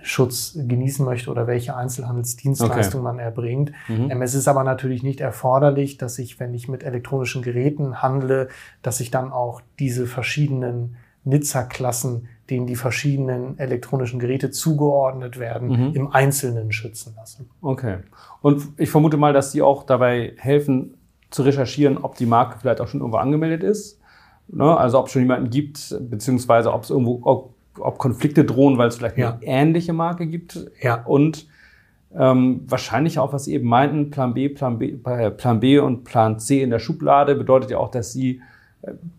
[0.01, 3.73] Schutz genießen möchte oder welche Einzelhandelsdienstleistung man erbringt.
[3.89, 4.09] Mhm.
[4.09, 8.47] Ähm, es ist aber natürlich nicht erforderlich, dass ich, wenn ich mit elektronischen Geräten handle,
[8.81, 10.95] dass ich dann auch diese verschiedenen
[11.25, 15.95] Nizza-Klassen, denen die verschiedenen elektronischen Geräte zugeordnet werden, Mhm.
[15.95, 17.45] im Einzelnen schützen lasse.
[17.61, 17.97] Okay.
[18.41, 20.95] Und ich vermute mal, dass die auch dabei helfen,
[21.29, 23.99] zu recherchieren, ob die Marke vielleicht auch schon irgendwo angemeldet ist.
[24.47, 24.75] Ne?
[24.75, 28.87] Also ob es schon jemanden gibt, beziehungsweise ob es irgendwo, ob, ob Konflikte drohen, weil
[28.87, 29.33] es vielleicht Ja.
[29.35, 30.71] eine ähnliche Marke gibt.
[30.81, 31.03] Ja.
[31.05, 31.47] Und
[32.17, 36.03] ähm, wahrscheinlich auch, was Sie eben meinten, Plan B, Plan B, äh, Plan B und
[36.03, 38.41] Plan C in der Schublade bedeutet ja auch, dass Sie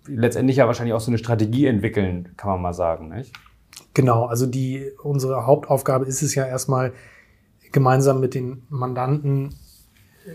[0.07, 3.33] letztendlich ja wahrscheinlich auch so eine Strategie entwickeln, kann man mal sagen, nicht?
[3.95, 6.93] Genau, also die, unsere Hauptaufgabe ist es ja erstmal,
[7.73, 9.51] gemeinsam mit den Mandanten
[10.27, 10.31] äh,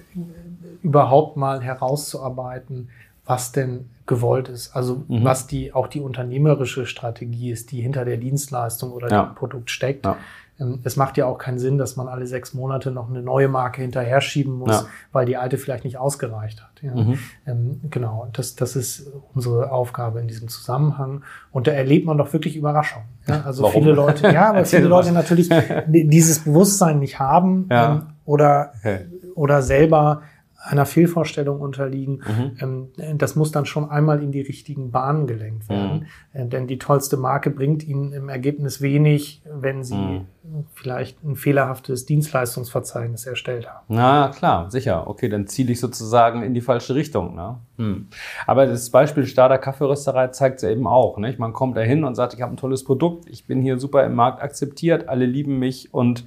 [0.84, 2.90] überhaupt mal herauszuarbeiten,
[3.26, 4.76] was denn gewollt ist.
[4.76, 5.24] Also Mhm.
[5.24, 9.24] was die auch die unternehmerische Strategie ist, die hinter der Dienstleistung oder Ja.
[9.26, 10.06] dem Produkt steckt.
[10.06, 10.18] Ja.
[10.60, 13.48] Ähm, Es macht ja auch keinen Sinn, dass man alle sechs Monate noch eine neue
[13.48, 14.86] Marke hinterher schieben muss, Ja.
[15.12, 16.82] weil die alte vielleicht nicht ausgereicht hat.
[16.82, 16.96] Ja.
[16.96, 17.20] Mhm.
[17.46, 21.24] Ähm, genau, das, das ist unsere Aufgabe in diesem Zusammenhang.
[21.52, 23.08] Und da erlebt man doch wirklich Überraschungen.
[23.28, 23.82] Ja, also Warum?
[23.84, 24.88] viele Leute, ja, weil viele.
[24.88, 25.50] Leute natürlich
[25.88, 29.06] dieses Bewusstsein nicht haben ähm, oder, Okay.
[29.36, 30.22] oder selber
[30.66, 32.22] einer Fehlvorstellung unterliegen.
[32.60, 32.90] Mhm.
[32.98, 36.08] Ähm, das muss dann schon einmal in die richtigen Bahnen gelenkt werden.
[36.34, 40.26] Äh, denn die tollste Marke bringt Ihnen im Ergebnis wenig, wenn Sie Mhm.
[40.74, 43.86] vielleicht ein fehlerhaftes Dienstleistungsverzeichnis erstellt haben.
[43.88, 45.08] Na klar, sicher.
[45.08, 47.36] Okay, dann ziele ich sozusagen in die falsche Richtung.
[47.36, 47.58] Ne?
[47.78, 48.08] Hm.
[48.46, 51.18] Aber das Beispiel Stader Kaffeerösterei zeigt es ja eben auch.
[51.18, 51.40] Nicht?
[51.40, 54.04] Man kommt da hin und sagt, ich habe ein tolles Produkt, ich bin hier super
[54.06, 56.26] im Markt akzeptiert, alle lieben mich und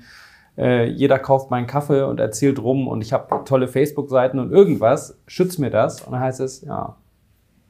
[0.58, 5.18] äh, jeder kauft meinen Kaffee und erzählt rum und ich habe tolle Facebook-Seiten und irgendwas,
[5.26, 6.02] schützt mir das.
[6.02, 6.96] Und dann heißt es, ja,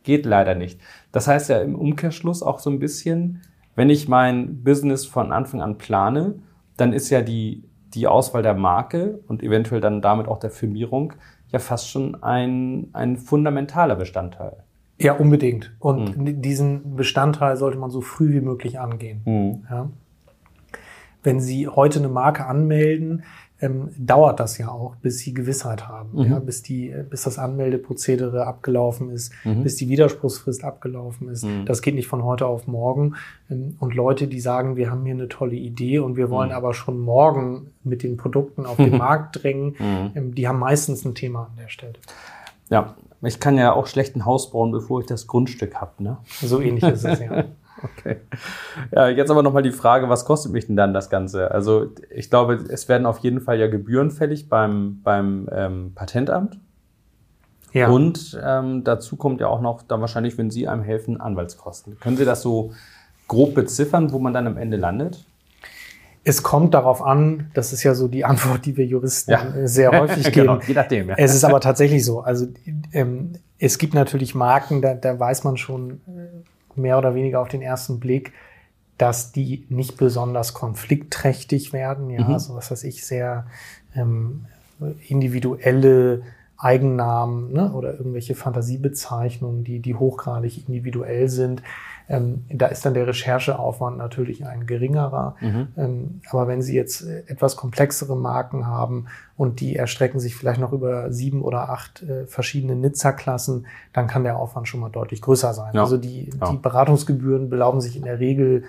[0.02, 0.80] geht leider nicht.
[1.12, 3.42] Das heißt ja im Umkehrschluss auch so ein bisschen,
[3.76, 6.36] wenn ich mein Business von Anfang an plane,
[6.76, 7.62] dann ist ja die,
[7.94, 11.12] die Auswahl der Marke und eventuell dann damit auch der Firmierung
[11.50, 14.56] ja fast schon ein, ein fundamentaler Bestandteil.
[15.00, 15.74] Ja, unbedingt.
[15.78, 16.42] Und Hm.
[16.42, 19.62] diesen Bestandteil sollte man so früh wie möglich angehen.
[19.70, 19.90] Ja.
[21.22, 23.24] Wenn Sie heute eine Marke anmelden,
[23.60, 26.30] ähm, dauert das ja auch, bis sie Gewissheit haben, mhm.
[26.30, 29.64] ja, bis die, bis das Anmeldeprozedere abgelaufen ist, mhm.
[29.64, 31.44] bis die Widerspruchsfrist abgelaufen ist.
[31.44, 31.64] Mhm.
[31.64, 33.16] Das geht nicht von heute auf morgen.
[33.50, 36.54] Ähm, und Leute, die sagen, wir haben hier eine tolle Idee und wir wollen mhm.
[36.54, 40.10] aber schon morgen mit den Produkten auf den Markt drängen, mhm.
[40.14, 41.94] ähm, die haben meistens ein Thema an der Stelle.
[42.70, 46.00] Ja, ich kann ja auch schlecht ein Haus bauen, bevor ich das Grundstück habe.
[46.02, 46.18] Ne?
[46.40, 47.44] So ähnlich ist es, ja.
[47.82, 48.16] Okay.
[48.92, 51.50] Ja, jetzt aber nochmal die Frage, was kostet mich denn dann das Ganze?
[51.50, 56.58] Also ich glaube, es werden auf jeden Fall ja Gebühren fällig beim, beim ähm, Patentamt.
[57.72, 57.88] Ja.
[57.88, 62.00] Und ähm, dazu kommt ja auch noch dann wahrscheinlich, wenn Sie einem helfen, Anwaltskosten.
[62.00, 62.72] Können Sie das so
[63.28, 65.24] grob beziffern, wo man dann am Ende landet?
[66.24, 69.54] Es kommt darauf an, das ist ja so die Antwort, die wir Juristen ja.
[69.54, 70.46] Äh, sehr häufig geben.
[70.46, 71.08] genau, je nachdem.
[71.10, 71.14] Ja.
[71.16, 72.20] Es ist aber tatsächlich so.
[72.20, 72.46] Also
[72.92, 76.44] ähm, es gibt natürlich Marken, da, da weiß man schon äh,
[76.78, 78.32] mehr oder weniger auf den ersten Blick,
[78.96, 82.10] dass die nicht besonders konfliktträchtig werden.
[82.10, 82.34] Ja, mhm.
[82.34, 83.46] also was weiß ich, sehr
[83.94, 84.46] ähm,
[85.08, 86.22] individuelle
[86.56, 91.62] Eigennamen ne, oder irgendwelche Fantasiebezeichnungen, die, die hochgradig individuell sind.
[92.08, 95.36] Ähm, da ist dann der Rechercheaufwand natürlich ein geringerer.
[95.40, 95.68] Mhm.
[95.76, 100.60] Ähm, aber wenn Sie jetzt äh, etwas komplexere Marken haben und die erstrecken sich vielleicht
[100.60, 105.20] noch über sieben oder acht äh, verschiedene Nizza-Klassen, dann kann der Aufwand schon mal deutlich
[105.20, 105.74] größer sein.
[105.74, 105.82] Ja.
[105.82, 106.50] Also die, ja.
[106.50, 108.64] die Beratungsgebühren belaufen sich in der Regel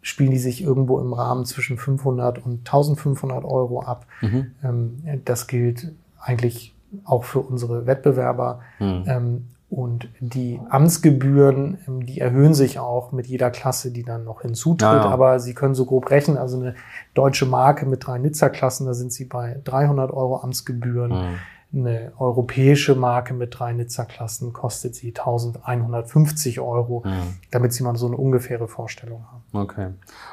[0.00, 4.06] spielen die sich irgendwo im Rahmen zwischen 500 und 1500 Euro ab.
[4.20, 4.52] Mhm.
[4.62, 6.74] Ähm, das gilt eigentlich
[7.04, 8.60] auch für unsere Wettbewerber.
[8.78, 9.04] Mhm.
[9.06, 14.42] Ähm, und die Amtsgebühren, ähm, die erhöhen sich auch mit jeder Klasse, die dann noch
[14.42, 14.80] hinzutritt.
[14.80, 15.04] Ja, ja.
[15.04, 16.74] Aber Sie können so grob rechnen, also eine
[17.14, 21.10] deutsche Marke mit drei Nizza-Klassen, da sind Sie bei 300 Euro Amtsgebühren.
[21.10, 21.38] Mhm.
[21.70, 27.36] Eine europäische Marke mit drei Nizza-Klassen kostet sie 1150 Euro, mhm.
[27.50, 29.42] damit Sie mal so eine ungefähre Vorstellung haben.
[29.52, 29.88] Okay.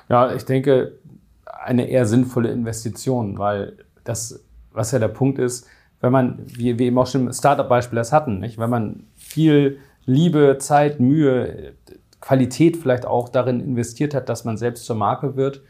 [0.07, 0.93] Ja, ich denke,
[1.45, 3.73] eine eher sinnvolle Investition, weil
[4.05, 5.67] das, was ja der Punkt ist,
[6.01, 8.57] wenn man, wie wir eben auch schon im Startup-Beispiel das hatten, nicht?
[8.57, 11.73] wenn man viel Liebe, Zeit, Mühe,
[12.21, 15.61] Qualität vielleicht auch darin investiert hat, dass man selbst zur Marke wird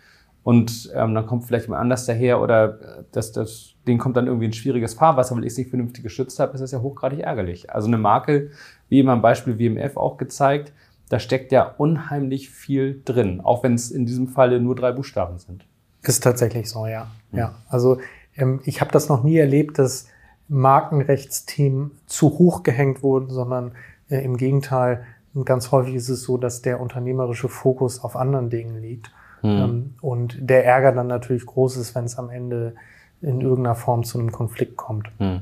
[0.44, 4.28] und ähm, dann kommt vielleicht jemand anders daher oder äh, das, das Ding kommt dann
[4.28, 7.20] irgendwie ein schwieriges Fahrwasser, weil ich es nicht vernünftig geschützt habe, ist das ja hochgradig
[7.20, 7.72] ärgerlich.
[7.72, 8.52] Also eine Marke,
[8.88, 10.72] wie eben am Beispiel WMF auch gezeigt,
[11.10, 15.40] da steckt ja unheimlich viel drin, auch wenn es in diesem Falle nur drei Buchstaben
[15.40, 15.66] sind.
[16.04, 17.08] Ist tatsächlich so, ja.
[17.32, 18.00] Ja, also
[18.36, 20.08] ähm, ich habe das noch nie erlebt, dass
[20.48, 23.72] Markenrechtsthemen zu hoch gehängt wurden, sondern
[24.10, 25.06] äh, im Gegenteil,
[25.44, 29.12] ganz häufig ist es so, dass der unternehmerische Fokus auf anderen Dingen liegt.
[29.42, 29.50] Mhm.
[29.50, 32.76] Ähm, und der Ärger dann natürlich groß ist, wenn es am Ende
[33.22, 35.10] in irgendeiner Form zu einem Konflikt kommt.
[35.20, 35.42] Mhm.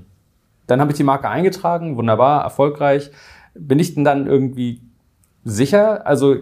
[0.68, 3.12] Dann habe ich die Marke eingetragen, wunderbar, erfolgreich.
[3.54, 4.82] Bin ich denn dann irgendwie
[5.44, 6.08] sicher?
[6.08, 6.38] Also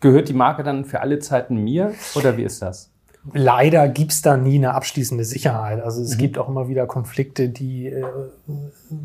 [0.00, 2.90] gehört die Marke dann für alle Zeiten mir oder wie ist das?
[3.32, 5.82] Leider gibt's da nie eine abschließende Sicherheit.
[5.82, 6.18] Also es mhm.
[6.18, 8.04] gibt auch immer wieder Konflikte, die äh,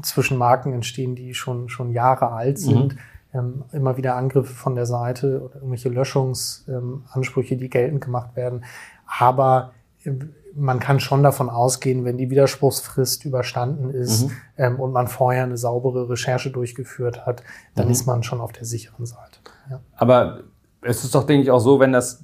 [0.01, 2.61] zwischen Marken entstehen, die schon, schon Jahre alt mhm.
[2.61, 2.95] sind.
[2.95, 2.99] Mhm.
[3.35, 8.63] Ähm, immer wieder Angriffe von der Seite oder irgendwelche Löschungsansprüche, ähm, die geltend gemacht werden.
[9.07, 9.71] Aber
[10.03, 10.11] äh,
[10.55, 14.31] man kann schon davon ausgehen, wenn die Widerspruchsfrist überstanden ist mhm.
[14.57, 17.91] ähm, und man vorher eine saubere Recherche durchgeführt hat, dann mhm.
[17.91, 19.39] ist man schon auf der sicheren Seite.
[19.69, 19.79] Ja.
[19.95, 20.41] Aber
[20.81, 22.23] es ist doch, denke ich, auch so, wenn das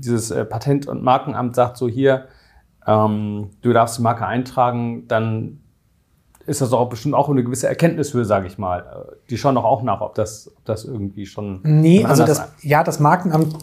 [0.00, 2.26] dieses äh, Patent- und Markenamt sagt so hier,
[2.86, 5.60] ähm, du darfst die Marke eintragen, dann
[6.48, 9.06] ist das auch bestimmt auch eine gewisse Erkenntnishöhe, sage ich mal.
[9.28, 11.60] Die schauen doch auch nach, ob das, ob das irgendwie schon.
[11.62, 13.54] Nee, also das, ja, das Markenamt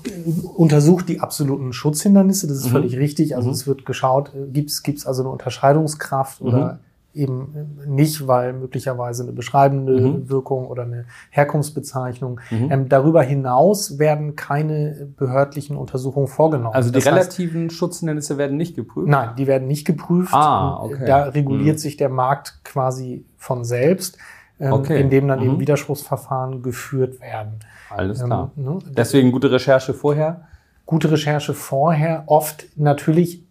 [0.56, 2.72] untersucht die absoluten Schutzhindernisse, das ist mhm.
[2.72, 3.36] völlig richtig.
[3.36, 3.54] Also mhm.
[3.56, 6.48] es wird geschaut, äh, gibt es also eine Unterscheidungskraft mhm.
[6.48, 6.80] oder
[7.16, 10.30] eben nicht, weil möglicherweise eine beschreibende mhm.
[10.30, 12.40] Wirkung oder eine Herkunftsbezeichnung.
[12.52, 12.72] Mhm.
[12.72, 16.76] Ähm, darüber hinaus werden keine behördlichen Untersuchungen vorgenommen.
[16.76, 19.08] Also die das relativen heißt, Schutznennisse werden nicht geprüft?
[19.08, 20.34] Nein, die werden nicht geprüft.
[20.34, 21.06] Ah, okay.
[21.06, 21.80] Da reguliert mhm.
[21.80, 24.18] sich der Markt quasi von selbst,
[24.60, 25.00] ähm, okay.
[25.00, 25.60] indem dann eben mhm.
[25.60, 27.60] Widerspruchsverfahren geführt werden.
[27.90, 28.52] Alles klar.
[28.58, 28.80] Ähm, ne?
[28.90, 30.42] Deswegen gute Recherche vorher?
[30.86, 32.24] Gute Recherche vorher.
[32.28, 33.44] Oft natürlich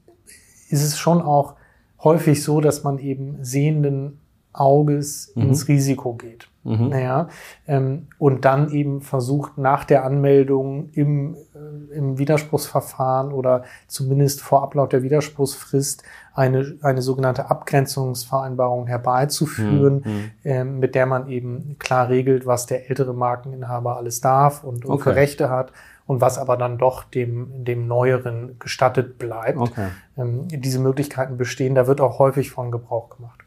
[0.69, 1.55] ist es schon auch
[2.05, 4.21] häufig so, dass man eben sehenden
[4.53, 5.43] Auges mhm.
[5.43, 6.49] ins Risiko geht.
[6.63, 6.89] Mhm.
[6.89, 7.29] Naja,
[7.67, 14.63] ähm, und dann eben versucht, nach der Anmeldung im, äh, im Widerspruchsverfahren oder zumindest vor
[14.63, 20.11] Ablauf der Widerspruchsfrist eine, eine sogenannte Abgrenzungsvereinbarung herbeizuführen, mhm.
[20.11, 20.31] mhm.
[20.45, 24.95] ähm, mit der man eben klar regelt, was der ältere Markeninhaber alles darf und, und
[24.95, 25.03] okay.
[25.03, 25.71] für Rechte hat
[26.07, 29.59] und was aber dann doch dem, dem Neueren gestattet bleibt.
[29.59, 29.89] Okay.
[30.17, 33.43] Ähm, diese Möglichkeiten bestehen, da wird auch häufig von Gebrauch gemacht.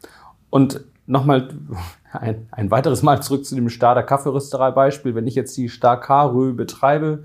[0.50, 1.48] Und nochmal
[2.12, 5.14] ein, ein weiteres Mal zurück zu dem Stader Kaffeerösterei-Beispiel.
[5.14, 7.24] Wenn ich jetzt die Star Karö betreibe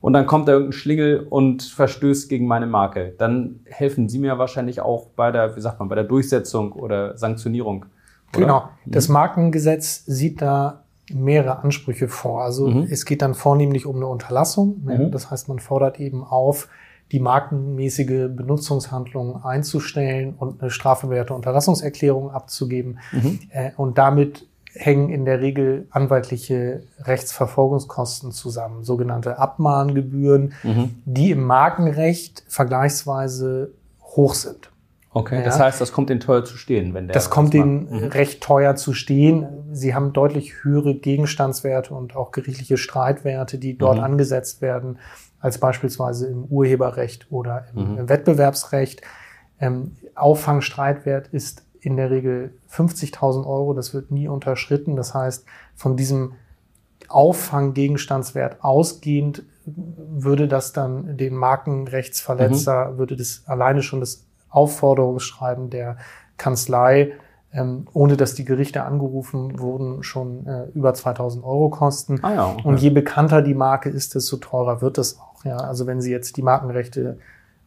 [0.00, 3.14] und dann kommt da irgendein Schlingel und verstößt gegen meine Marke.
[3.18, 7.18] Dann helfen Sie mir wahrscheinlich auch bei der, wie sagt man, bei der Durchsetzung oder
[7.18, 7.84] Sanktionierung.
[8.34, 8.40] Oder?
[8.40, 8.60] Genau.
[8.84, 8.90] Mhm.
[8.90, 10.84] Das Markengesetz sieht da
[11.14, 12.42] mehrere Ansprüche vor.
[12.42, 12.88] Also mhm.
[12.90, 14.82] es geht dann vornehmlich um eine Unterlassung.
[14.84, 14.98] Ne?
[14.98, 15.10] Mhm.
[15.10, 16.68] Das heißt, man fordert eben auf,
[17.12, 22.98] die markenmäßige Benutzungshandlung einzustellen und eine strafbewährte Unterlassungserklärung abzugeben.
[23.12, 23.40] Mhm.
[23.50, 30.94] Äh, und damit hängen in der Regel anwaltliche Rechtsverfolgungskosten zusammen, sogenannte Abmahngebühren, mhm.
[31.04, 34.70] die im Markenrecht vergleichsweise hoch sind.
[35.12, 35.44] Okay, ja.
[35.44, 37.14] das heißt, das kommt Ihnen teuer zu stehen, wenn der.
[37.14, 38.04] Das kommt Ihnen mhm.
[38.08, 39.46] recht teuer zu stehen.
[39.72, 44.04] Sie haben deutlich höhere Gegenstandswerte und auch gerichtliche Streitwerte, die dort mhm.
[44.04, 44.98] angesetzt werden,
[45.40, 48.08] als beispielsweise im Urheberrecht oder im, mhm.
[48.08, 49.02] Wettbewerbsrecht.
[49.58, 53.74] Ähm, Auffangstreitwert ist in der Regel 50.000 Euro.
[53.74, 54.94] Das wird nie unterschritten.
[54.94, 55.44] Das heißt,
[55.74, 56.34] von diesem
[57.08, 62.98] Auffanggegenstandswert ausgehend würde das dann den Markenrechtsverletzer, mhm.
[62.98, 65.96] würde das alleine schon das Aufforderungsschreiben der
[66.36, 67.12] Kanzlei,
[67.52, 72.20] ähm, ohne dass die Gerichte angerufen wurden, schon äh, über 2000 Euro kosten.
[72.22, 72.62] Ah ja, okay.
[72.64, 75.44] Und je bekannter die Marke ist, desto teurer wird es auch.
[75.44, 77.18] Ja, also wenn Sie jetzt die Markenrechte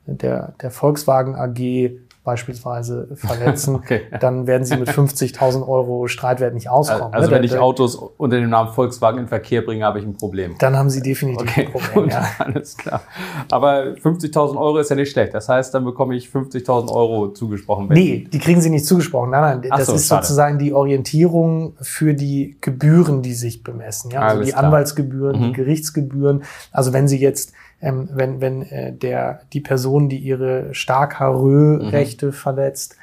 [0.06, 1.92] der, der Volkswagen AG
[2.24, 4.02] beispielsweise verletzen, okay.
[4.20, 7.14] dann werden sie mit 50.000 Euro Streitwert nicht auskommen.
[7.14, 7.36] Also ne?
[7.36, 10.56] wenn ich Autos unter dem Namen Volkswagen in Verkehr bringe, habe ich ein Problem.
[10.60, 11.66] Dann haben sie definitiv okay.
[11.66, 12.10] ein Problem.
[12.14, 12.28] Ja.
[12.38, 13.02] Alles klar.
[13.50, 15.34] Aber 50.000 Euro ist ja nicht schlecht.
[15.34, 17.88] Das heißt, dann bekomme ich 50.000 Euro zugesprochen.
[17.90, 19.32] Nee, die kriegen sie nicht zugesprochen.
[19.32, 20.24] Nein, nein, das so, ist schade.
[20.24, 24.12] sozusagen die Orientierung für die Gebühren, die sich bemessen.
[24.12, 24.22] Ja?
[24.22, 24.66] Also Alles die klar.
[24.66, 25.44] Anwaltsgebühren, mhm.
[25.46, 26.44] die Gerichtsgebühren.
[26.72, 32.28] Also wenn sie jetzt ähm, wenn, wenn äh, der, die Person, die ihre stark Harö-Rechte
[32.28, 32.34] mhm.
[32.34, 32.96] verletzt,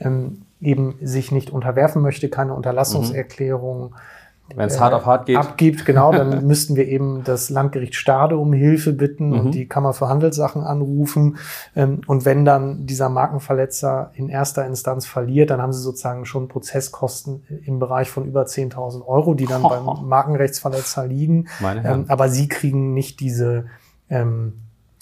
[0.00, 4.56] ähm, eben sich nicht unterwerfen möchte, keine Unterlassungserklärung mhm.
[4.56, 5.36] wenn es hart auf hart geht.
[5.36, 9.40] abgibt, genau, dann müssten wir eben das Landgericht Stade um Hilfe bitten mhm.
[9.40, 11.36] und die Kammer für Handelssachen anrufen.
[11.76, 16.48] Ähm, und wenn dann dieser Markenverletzer in erster Instanz verliert, dann haben sie sozusagen schon
[16.48, 19.68] Prozesskosten im Bereich von über 10.000 Euro, die dann oh.
[19.98, 21.48] beim Markenrechtsverletzer liegen.
[21.62, 23.66] Ähm, aber sie kriegen nicht diese
[24.10, 24.54] ähm,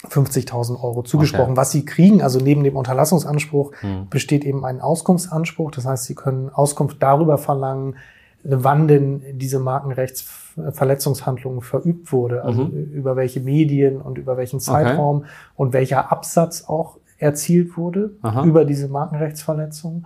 [0.09, 1.51] 50.000 Euro zugesprochen.
[1.51, 1.57] Okay.
[1.57, 4.09] Was sie kriegen, also neben dem Unterlassungsanspruch, hm.
[4.09, 5.71] besteht eben ein Auskunftsanspruch.
[5.71, 7.95] Das heißt, sie können Auskunft darüber verlangen,
[8.43, 12.91] wann denn diese Markenrechtsverletzungshandlung verübt wurde, also mhm.
[12.91, 15.27] über welche Medien und über welchen Zeitraum okay.
[15.55, 18.43] und welcher Absatz auch erzielt wurde Aha.
[18.43, 20.05] über diese Markenrechtsverletzung.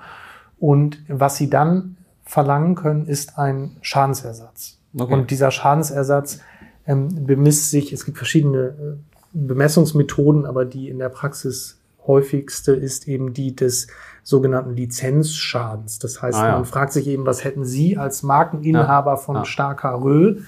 [0.59, 4.77] Und was sie dann verlangen können, ist ein Schadensersatz.
[4.97, 5.13] Okay.
[5.13, 6.39] Und dieser Schadensersatz
[6.87, 8.95] ähm, bemisst sich, es gibt verschiedene äh,
[9.33, 13.87] Bemessungsmethoden, aber die in der Praxis häufigste ist eben die des
[14.23, 15.99] sogenannten Lizenzschadens.
[15.99, 16.51] Das heißt, ah, ja.
[16.53, 19.17] man fragt sich eben, was hätten Sie als Markeninhaber ja.
[19.17, 19.45] von ja.
[19.45, 20.43] Starker Röhl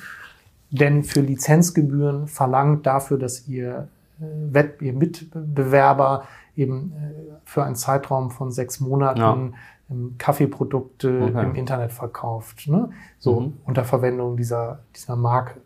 [0.72, 3.88] denn für Lizenzgebühren verlangt dafür, dass Ihr,
[4.20, 4.24] äh,
[4.54, 6.26] Wett, Ihr Mitbewerber
[6.56, 9.22] eben äh, für einen Zeitraum von sechs Monaten.
[9.22, 9.56] Ähm,
[10.20, 11.44] Kaffeeprodukte okay.
[11.46, 12.92] im Internet verkauft, ne?
[13.18, 13.54] so mhm.
[13.66, 15.62] unter Verwendung dieser, dieser Marke.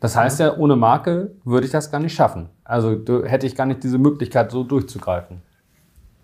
[0.00, 2.48] Das heißt ja, ohne Marke würde ich das gar nicht schaffen.
[2.64, 5.42] Also hätte ich gar nicht diese Möglichkeit, so durchzugreifen.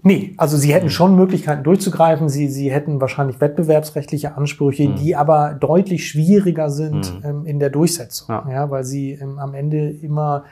[0.04, 2.28] Nee, also sie hätten schon Möglichkeiten durchzugreifen.
[2.28, 4.96] Sie, sie hätten wahrscheinlich wettbewerbsrechtliche Ansprüche, mhm.
[4.96, 7.24] die aber deutlich schwieriger sind mhm.
[7.24, 8.28] ähm, in der Durchsetzung.
[8.28, 8.46] Ja.
[8.50, 10.44] ja weil sie ähm, am Ende immer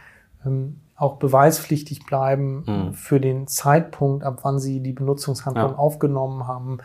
[0.46, 2.94] ähm, auch beweispflichtig bleiben mhm.
[2.94, 5.78] für den Zeitpunkt, ab wann sie die Benutzungshandlung ja.
[5.78, 6.78] aufgenommen haben.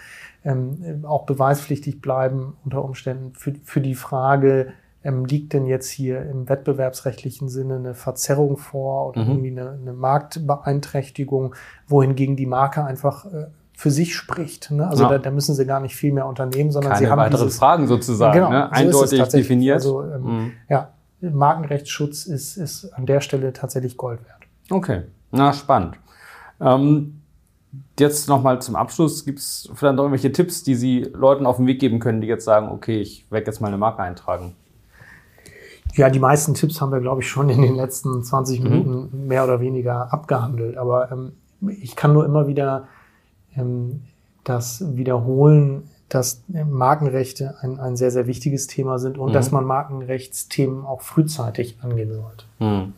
[0.43, 4.73] Ähm, auch beweispflichtig bleiben unter Umständen für, für die Frage,
[5.05, 9.29] ähm, liegt denn jetzt hier im wettbewerbsrechtlichen Sinne eine Verzerrung vor oder mhm.
[9.29, 11.55] irgendwie eine, eine, Marktbeeinträchtigung,
[11.87, 13.45] wohingegen die Marke einfach äh,
[13.77, 14.71] für sich spricht.
[14.71, 14.87] Ne?
[14.87, 15.09] Also ja.
[15.09, 17.59] da, da, müssen sie gar nicht viel mehr unternehmen, sondern Keine sie haben weitere dieses,
[17.59, 18.71] Fragen sozusagen, genau, ne?
[18.71, 19.75] eindeutig so definiert.
[19.75, 20.51] Also ähm, mhm.
[20.69, 20.89] ja,
[21.21, 24.41] Markenrechtsschutz ist, ist an der Stelle tatsächlich Gold wert.
[24.71, 25.99] Okay, na spannend.
[26.59, 27.21] Ähm,
[27.99, 29.23] jetzt nochmal zum Abschluss.
[29.23, 32.27] Gibt es vielleicht noch irgendwelche Tipps, die Sie Leuten auf den Weg geben können, die
[32.27, 34.55] jetzt sagen, okay, ich werde jetzt mal eine Marke eintragen?
[35.95, 38.69] Ja, die meisten Tipps haben wir, glaube ich, schon in den letzten 20 mhm.
[38.69, 40.77] Minuten mehr oder weniger abgehandelt.
[40.77, 41.33] Aber ähm,
[41.81, 42.87] ich kann nur immer wieder
[43.55, 44.01] ähm,
[44.43, 49.33] das wiederholen, dass Markenrechte ein, ein sehr, sehr wichtiges Thema sind und mhm.
[49.33, 52.45] dass man Markenrechtsthemen auch frühzeitig angehen sollte.
[52.59, 52.93] Mhm.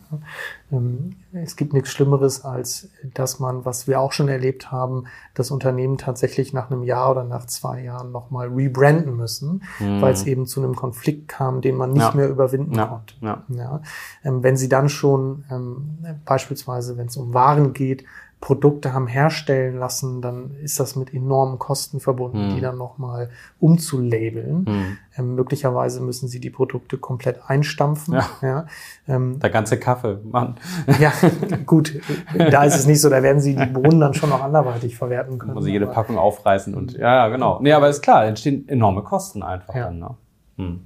[0.70, 5.50] Ähm, es gibt nichts Schlimmeres, als dass man, was wir auch schon erlebt haben, das
[5.50, 10.02] Unternehmen tatsächlich nach einem Jahr oder nach zwei Jahren nochmal rebranden müssen, mhm.
[10.02, 12.14] weil es eben zu einem Konflikt kam, den man nicht ja.
[12.14, 12.86] mehr überwinden ja.
[12.86, 13.14] konnte.
[13.22, 13.42] Ja.
[13.48, 13.80] Ja.
[14.22, 18.04] Ähm, wenn Sie dann schon ähm, beispielsweise, wenn es um Waren geht,
[18.40, 22.54] Produkte haben herstellen lassen, dann ist das mit enormen Kosten verbunden, Hm.
[22.54, 24.64] die dann nochmal umzulabeln.
[24.66, 24.98] Hm.
[25.16, 28.14] Ähm, möglicherweise müssen sie die Produkte komplett einstampfen.
[28.14, 28.26] Ja.
[28.40, 28.66] Ja,
[29.08, 30.54] ähm, Der ganze Kaffee, Mann.
[31.00, 31.12] ja
[31.66, 32.00] gut,
[32.36, 35.38] da ist es nicht so, da werden sie die Bohnen dann schon noch anderweitig verwerten
[35.38, 35.54] können.
[35.54, 37.58] Muss ich jede aber- Packung aufreißen und ja, ja, genau.
[37.60, 39.84] Nee, aber ist klar, entstehen enorme Kosten einfach Ja.
[39.86, 39.98] dann.
[39.98, 40.10] Ne?
[40.58, 40.80] Hm.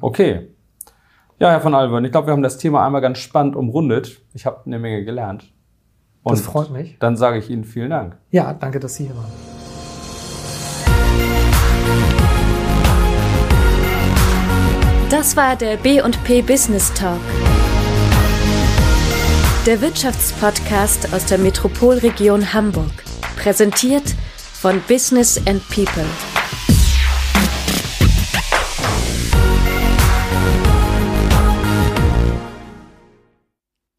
[0.00, 0.48] Okay.
[1.40, 4.20] Ja, Herr von Alburn, ich glaube, wir haben das Thema einmal ganz spannend umrundet.
[4.32, 5.52] Ich habe eine Menge gelernt.
[6.22, 6.96] Und Das freut mich.
[7.00, 8.16] Dann sage ich Ihnen vielen Dank.
[8.30, 9.32] Ja, danke, dass Sie hier waren.
[15.10, 17.20] Das war der B&P Business Talk.
[19.66, 23.04] Der Wirtschaftspodcast aus der Metropolregion Hamburg.
[23.36, 24.14] Präsentiert
[24.52, 26.04] von Business and People.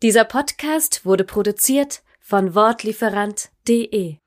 [0.01, 2.01] Dieser Podcast wurde produziert
[2.33, 4.17] von Wortlieferant.de.